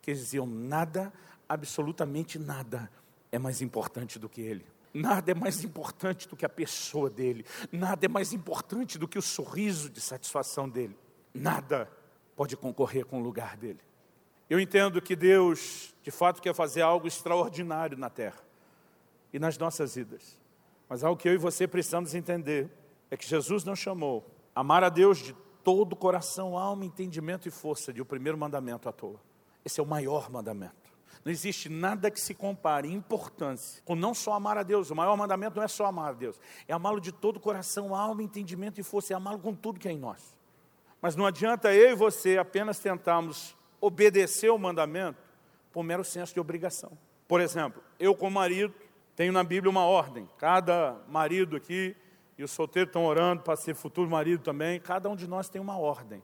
[0.00, 1.12] que eles diziam: nada,
[1.46, 2.90] absolutamente nada,
[3.30, 4.64] é mais importante do que Ele.
[4.94, 9.18] Nada é mais importante do que a pessoa dele, nada é mais importante do que
[9.18, 10.96] o sorriso de satisfação dele,
[11.34, 11.86] nada
[12.34, 13.80] pode concorrer com o lugar dele.
[14.48, 18.40] Eu entendo que Deus, de fato, quer fazer algo extraordinário na terra
[19.34, 20.38] e nas nossas vidas,
[20.88, 22.70] mas algo que eu e você precisamos entender
[23.10, 24.24] é que Jesus não chamou
[24.54, 28.88] amar a Deus de todo o coração, alma, entendimento e força de o primeiro mandamento
[28.88, 29.20] à toa.
[29.64, 30.88] Esse é o maior mandamento.
[31.24, 34.90] Não existe nada que se compare em importância com não só amar a Deus.
[34.90, 37.94] O maior mandamento não é só amar a Deus, é amá-lo de todo o coração,
[37.94, 40.34] alma, entendimento e força, é amá-lo com tudo que é em nós.
[41.00, 45.20] Mas não adianta eu e você apenas tentarmos obedecer o mandamento
[45.72, 46.96] por mero senso de obrigação.
[47.26, 48.74] Por exemplo, eu como marido
[49.18, 50.30] tenho na Bíblia uma ordem.
[50.38, 51.96] Cada marido aqui
[52.38, 54.78] e os solteiros estão orando para ser futuro marido também.
[54.78, 56.22] Cada um de nós tem uma ordem,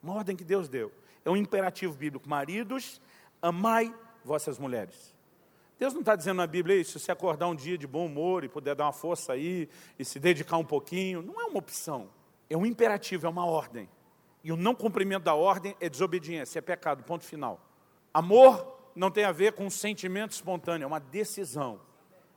[0.00, 0.92] uma ordem que Deus deu.
[1.24, 2.28] É um imperativo bíblico.
[2.28, 3.00] Maridos,
[3.42, 3.92] amai
[4.24, 5.12] vossas mulheres.
[5.76, 8.48] Deus não está dizendo na Bíblia isso, se acordar um dia de bom humor e
[8.48, 9.68] puder dar uma força aí
[9.98, 12.08] e se dedicar um pouquinho, não é uma opção,
[12.48, 13.88] é um imperativo, é uma ordem.
[14.44, 17.60] E o não cumprimento da ordem é desobediência, é pecado, ponto final.
[18.14, 21.80] Amor não tem a ver com um sentimento espontâneo, é uma decisão.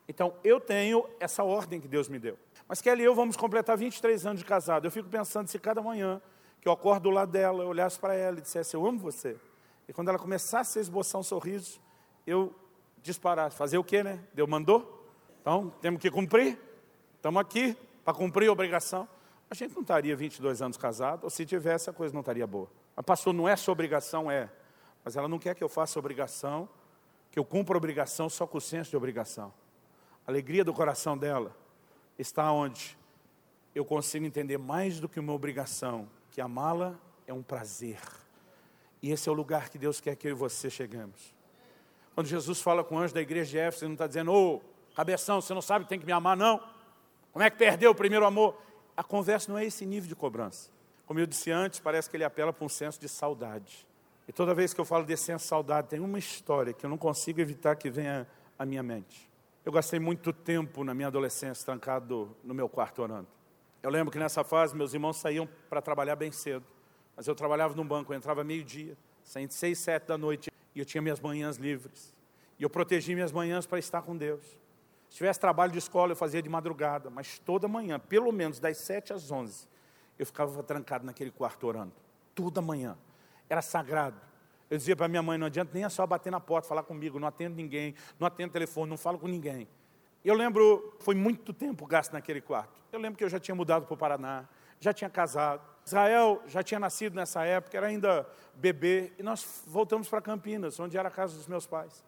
[0.10, 2.36] Então, eu tenho essa ordem que Deus me deu.
[2.68, 4.88] Mas Kelly e eu vamos completar 23 anos de casado.
[4.88, 6.20] Eu fico pensando se cada manhã
[6.60, 9.38] que eu acordo do lado dela, eu olhasse para ela e dissesse, eu amo você.
[9.88, 11.80] E quando ela começasse a esboçar um sorriso,
[12.26, 12.51] eu
[13.03, 13.55] disparasse.
[13.55, 14.20] Fazer o quê, né?
[14.34, 15.07] Deus mandou?
[15.41, 16.57] Então, temos que cumprir.
[17.16, 19.07] Estamos aqui para cumprir a obrigação.
[19.47, 22.68] A gente não estaria 22 anos casado, ou se tivesse, a coisa não estaria boa.
[22.95, 24.49] Mas, pastor, não é sua obrigação, é.
[25.05, 26.68] Mas ela não quer que eu faça obrigação,
[27.30, 29.53] que eu cumpra obrigação só com o senso de obrigação.
[30.30, 31.57] A alegria do coração dela
[32.15, 32.95] está onde
[33.73, 36.93] eu consigo entender mais do que uma obrigação, que amá-la
[37.25, 37.99] é um prazer.
[39.01, 41.34] E esse é o lugar que Deus quer que eu e você cheguemos.
[42.13, 44.57] Quando Jesus fala com o anjo da igreja de Éfeso, ele não está dizendo, ô,
[44.57, 44.61] oh,
[44.93, 46.61] cabeção, você não sabe que tem que me amar, não.
[47.34, 48.55] Como é que perdeu o primeiro amor?
[48.95, 50.69] A conversa não é esse nível de cobrança.
[51.07, 53.84] Como eu disse antes, parece que ele apela para um senso de saudade.
[54.27, 56.89] E toda vez que eu falo desse senso de saudade, tem uma história que eu
[56.91, 58.27] não consigo evitar que venha
[58.59, 59.28] à minha mente.
[59.66, 63.28] Eu gastei muito tempo na minha adolescência trancado no meu quarto orando.
[63.84, 66.66] Eu lembro que nessa fase meus irmãos saíam para trabalhar bem cedo.
[67.16, 70.86] Mas eu trabalhava num banco, eu entrava meio-dia, saindo seis, sete da noite, e eu
[70.86, 72.16] tinha minhas manhãs livres.
[72.57, 74.43] E eu protegi minhas manhãs para estar com Deus.
[75.10, 78.78] Se tivesse trabalho de escola, eu fazia de madrugada, mas toda manhã, pelo menos das
[78.78, 79.68] sete às onze,
[80.18, 81.93] eu ficava trancado naquele quarto orando.
[82.34, 82.97] Toda manhã.
[83.49, 84.28] Era sagrado.
[84.70, 87.20] Eu dizia para minha mãe, não adianta nem é só bater na porta, falar comigo,
[87.20, 89.67] não atendo ninguém, não atendo telefone, não falo com ninguém.
[90.24, 92.82] Eu lembro, foi muito tempo gasto naquele quarto.
[92.91, 94.47] Eu lembro que eu já tinha mudado para o Paraná,
[94.80, 95.61] já tinha casado.
[95.86, 100.97] Israel já tinha nascido nessa época, era ainda bebê, e nós voltamos para Campinas, onde
[100.97, 102.03] era a casa dos meus pais.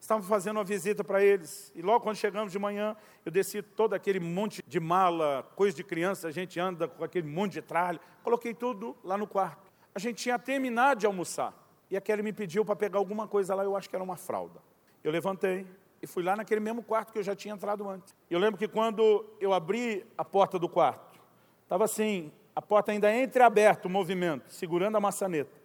[0.00, 2.96] Estávamos fazendo uma visita para eles, e logo quando chegamos de manhã,
[3.26, 7.28] eu desci todo aquele monte de mala, coisa de criança, a gente anda com aquele
[7.28, 9.70] monte de tralho, coloquei tudo lá no quarto.
[9.94, 11.52] A gente tinha terminado de almoçar,
[11.90, 14.16] e a Kelly me pediu para pegar alguma coisa lá, eu acho que era uma
[14.16, 14.60] fralda.
[15.02, 15.66] Eu levantei
[16.02, 18.14] e fui lá naquele mesmo quarto que eu já tinha entrado antes.
[18.30, 21.10] Eu lembro que quando eu abri a porta do quarto,
[21.70, 25.56] Estava assim, a porta ainda entreaberta, o movimento, segurando a maçaneta.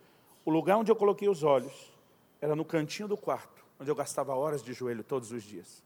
[0.45, 1.91] O lugar onde eu coloquei os olhos
[2.39, 5.83] era no cantinho do quarto, onde eu gastava horas de joelho todos os dias.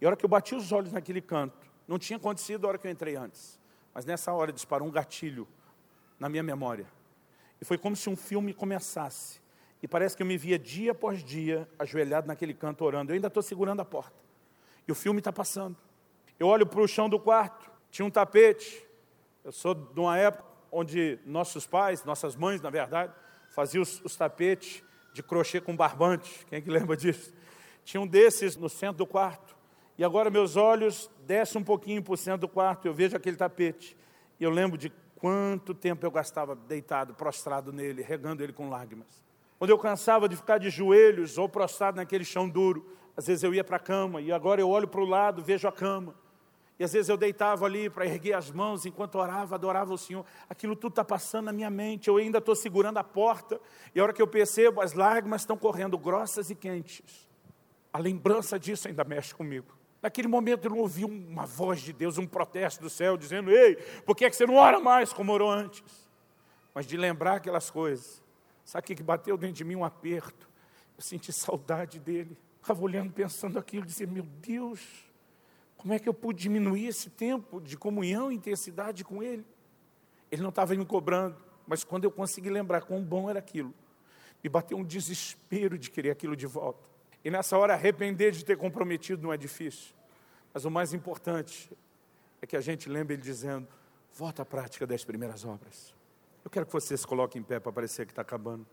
[0.00, 2.78] E a hora que eu bati os olhos naquele canto, não tinha acontecido a hora
[2.78, 3.58] que eu entrei antes,
[3.92, 5.48] mas nessa hora disparou um gatilho
[6.16, 6.86] na minha memória.
[7.60, 9.40] E foi como se um filme começasse.
[9.82, 13.12] E parece que eu me via dia após dia ajoelhado naquele canto orando.
[13.12, 14.16] Eu ainda estou segurando a porta.
[14.86, 15.76] E o filme está passando.
[16.38, 18.86] Eu olho para o chão do quarto, tinha um tapete,
[19.44, 23.12] eu sou de uma época onde nossos pais, nossas mães, na verdade,
[23.48, 26.44] faziam os, os tapetes de crochê com barbante.
[26.46, 27.32] Quem é que lembra disso?
[27.84, 29.56] Tinha um desses no centro do quarto.
[29.96, 33.36] E agora meus olhos descem um pouquinho para o centro do quarto, eu vejo aquele
[33.36, 33.96] tapete.
[34.38, 39.25] E eu lembro de quanto tempo eu gastava deitado, prostrado nele, regando ele com lágrimas.
[39.58, 42.86] Quando eu cansava de ficar de joelhos ou prostrado naquele chão duro,
[43.16, 45.66] às vezes eu ia para a cama e agora eu olho para o lado, vejo
[45.66, 46.14] a cama.
[46.78, 50.26] E às vezes eu deitava ali para erguer as mãos enquanto orava, adorava o Senhor.
[50.48, 52.08] Aquilo tudo está passando na minha mente.
[52.08, 53.58] Eu ainda estou segurando a porta.
[53.94, 57.26] E a hora que eu percebo, as lágrimas estão correndo grossas e quentes.
[57.90, 59.74] A lembrança disso ainda mexe comigo.
[60.02, 63.76] Naquele momento eu não ouvi uma voz de Deus, um protesto do céu, dizendo: Ei,
[64.04, 65.82] por que, é que você não ora mais como orou antes?
[66.74, 68.22] Mas de lembrar aquelas coisas.
[68.66, 69.76] Sabe o que bateu dentro de mim?
[69.76, 70.50] Um aperto.
[70.98, 72.36] Eu senti saudade dele.
[72.60, 74.80] Estava olhando, pensando aquilo, dizia: Meu Deus,
[75.76, 79.46] como é que eu pude diminuir esse tempo de comunhão e intensidade com ele?
[80.32, 83.72] Ele não estava me cobrando, mas quando eu consegui lembrar quão bom era aquilo,
[84.42, 86.90] me bateu um desespero de querer aquilo de volta.
[87.24, 89.94] E nessa hora, arrepender de ter comprometido não é difícil.
[90.52, 91.70] Mas o mais importante
[92.42, 93.68] é que a gente lembre ele dizendo:
[94.12, 95.95] volta à prática das primeiras obras.
[96.46, 98.64] Eu quero que você se coloque em pé para parecer que está acabando.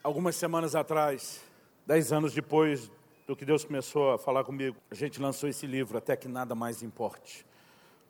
[0.00, 1.42] Algumas semanas atrás,
[1.84, 2.88] dez anos depois
[3.26, 6.54] do que Deus começou a falar comigo, a gente lançou esse livro, Até que Nada
[6.54, 7.44] Mais Importe.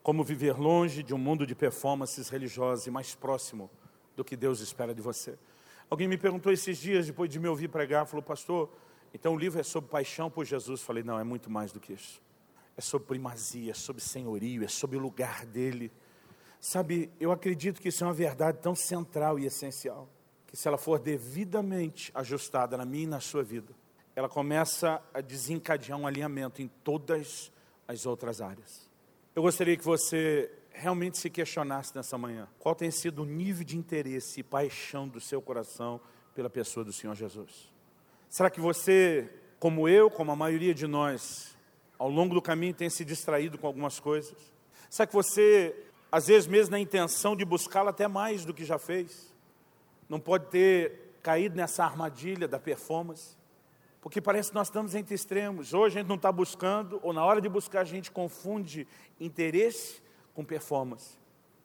[0.03, 3.71] Como viver longe de um mundo de performances religiosas e mais próximo
[4.15, 5.39] do que Deus espera de você.
[5.89, 8.69] Alguém me perguntou esses dias, depois de me ouvir pregar, falou, pastor,
[9.15, 10.83] então o livro é sobre paixão por Jesus.
[10.83, 12.21] Falei, não, é muito mais do que isso.
[12.77, 15.91] É sobre primazia, é sobre senhorio, é sobre o lugar dele.
[16.61, 20.09] Sabe, eu acredito que isso é uma verdade tão central e essencial,
[20.47, 23.73] que se ela for devidamente ajustada na minha e na sua vida,
[24.15, 27.51] ela começa a desencadear um alinhamento em todas
[27.89, 28.91] as outras áreas.
[29.35, 33.79] Eu gostaria que você realmente se questionasse nessa manhã, qual tem sido o nível de
[33.79, 35.99] interesse e paixão do seu coração
[36.35, 37.73] pela pessoa do Senhor Jesus.
[38.29, 41.57] Será que você, como eu, como a maioria de nós,
[41.99, 44.37] ao longo do caminho tem se distraído com algumas coisas?
[44.89, 45.75] Será que você,
[46.11, 49.33] às vezes mesmo na intenção de buscá-la até mais do que já fez,
[50.09, 53.37] não pode ter caído nessa armadilha da performance?
[54.01, 55.75] Porque parece que nós estamos entre extremos.
[55.75, 58.89] Hoje a gente não está buscando, ou na hora de buscar a gente confunde
[59.21, 60.03] interesse
[60.35, 61.19] com performance.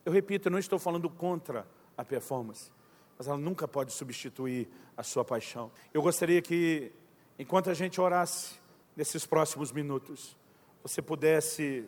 [0.03, 1.65] Eu repito, eu não estou falando contra
[1.97, 2.75] a performance
[3.17, 5.71] mas ela nunca pode substituir a sua paixão.
[5.93, 6.91] Eu gostaria que,
[7.39, 8.55] enquanto a gente orasse
[8.95, 10.37] nesses próximos minutos,
[10.83, 11.87] você pudesse,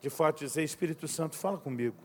[0.00, 1.96] de fato, dizer: Espírito Santo, fala comigo.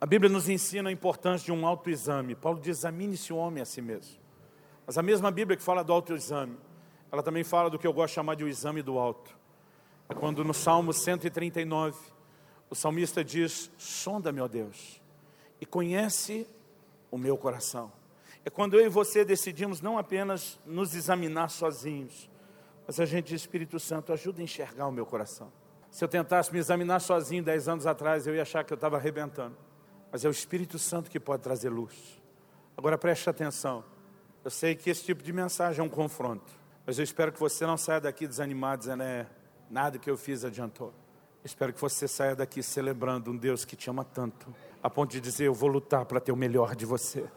[0.00, 2.34] A Bíblia nos ensina a importância de um autoexame.
[2.34, 4.20] Paulo diz: examine-se o homem a si mesmo.
[4.86, 6.58] Mas a mesma Bíblia que fala do autoexame,
[7.10, 9.36] ela também fala do que eu gosto de chamar de o exame do alto.
[10.08, 11.96] É quando no Salmo 139,
[12.68, 15.00] o salmista diz: Sonda-me, ó Deus,
[15.60, 16.46] e conhece
[17.10, 17.92] o meu coração.
[18.44, 22.28] É quando eu e você decidimos não apenas nos examinar sozinhos,
[22.86, 25.52] mas a gente diz, Espírito Santo, ajuda a enxergar o meu coração.
[25.92, 28.96] Se eu tentasse me examinar sozinho dez anos atrás, eu ia achar que eu estava
[28.96, 29.54] arrebentando.
[30.10, 31.94] Mas é o Espírito Santo que pode trazer luz.
[32.74, 33.84] Agora preste atenção.
[34.42, 36.50] Eu sei que esse tipo de mensagem é um confronto.
[36.86, 39.26] Mas eu espero que você não saia daqui desanimado, dizendo, é,
[39.70, 40.88] nada que eu fiz adiantou.
[40.88, 45.12] Eu espero que você saia daqui celebrando um Deus que te ama tanto a ponto
[45.12, 47.28] de dizer: Eu vou lutar para ter o melhor de você.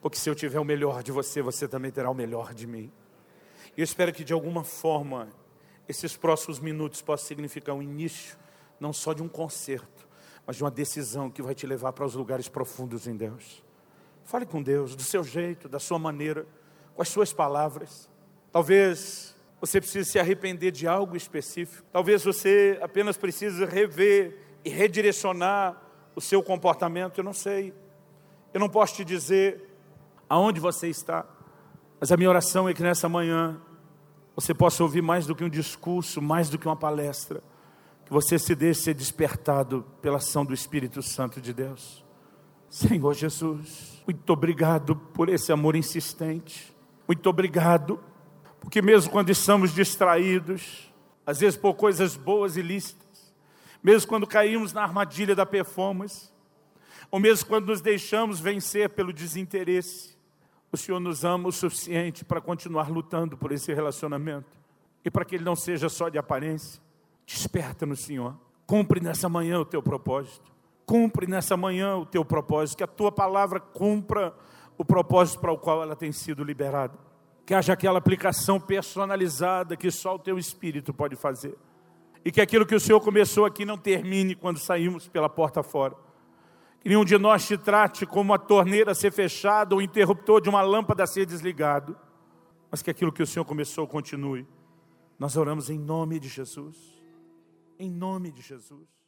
[0.00, 2.90] Porque se eu tiver o melhor de você, você também terá o melhor de mim.
[3.76, 5.28] E eu espero que de alguma forma
[5.90, 8.38] esses próximos minutos possam significar um início,
[8.78, 10.08] não só de um concerto,
[10.46, 13.62] mas de uma decisão que vai te levar para os lugares profundos em Deus.
[14.24, 16.46] Fale com Deus do seu jeito, da sua maneira,
[16.94, 18.08] com as suas palavras.
[18.52, 21.84] Talvez você precise se arrepender de algo específico.
[21.92, 25.82] Talvez você apenas precise rever e redirecionar
[26.14, 27.74] o seu comportamento, eu não sei.
[28.54, 29.68] Eu não posso te dizer
[30.28, 31.26] aonde você está,
[31.98, 33.60] mas a minha oração é que nessa manhã
[34.40, 37.42] você possa ouvir mais do que um discurso, mais do que uma palestra,
[38.06, 42.02] que você se deixe ser despertado pela ação do Espírito Santo de Deus.
[42.70, 46.74] Senhor Jesus, muito obrigado por esse amor insistente,
[47.06, 48.00] muito obrigado,
[48.60, 50.90] porque mesmo quando estamos distraídos,
[51.26, 53.34] às vezes por coisas boas e lícitas,
[53.82, 56.30] mesmo quando caímos na armadilha da performance,
[57.10, 60.16] ou mesmo quando nos deixamos vencer pelo desinteresse,
[60.72, 64.58] o Senhor nos ama o suficiente para continuar lutando por esse relacionamento
[65.04, 66.80] e para que ele não seja só de aparência.
[67.26, 70.50] Desperta no Senhor, cumpre nessa manhã o teu propósito,
[70.86, 74.34] cumpre nessa manhã o teu propósito, que a tua palavra cumpra
[74.76, 76.98] o propósito para o qual ela tem sido liberada.
[77.44, 81.56] Que haja aquela aplicação personalizada que só o teu espírito pode fazer
[82.24, 85.94] e que aquilo que o Senhor começou aqui não termine quando saímos pela porta fora.
[86.80, 90.40] Que nenhum de nós te trate como uma torneira a ser fechada ou um interruptor
[90.40, 91.96] de uma lâmpada a ser desligado,
[92.70, 94.46] mas que aquilo que o Senhor começou continue.
[95.18, 96.76] Nós oramos em nome de Jesus.
[97.78, 98.99] Em nome de Jesus.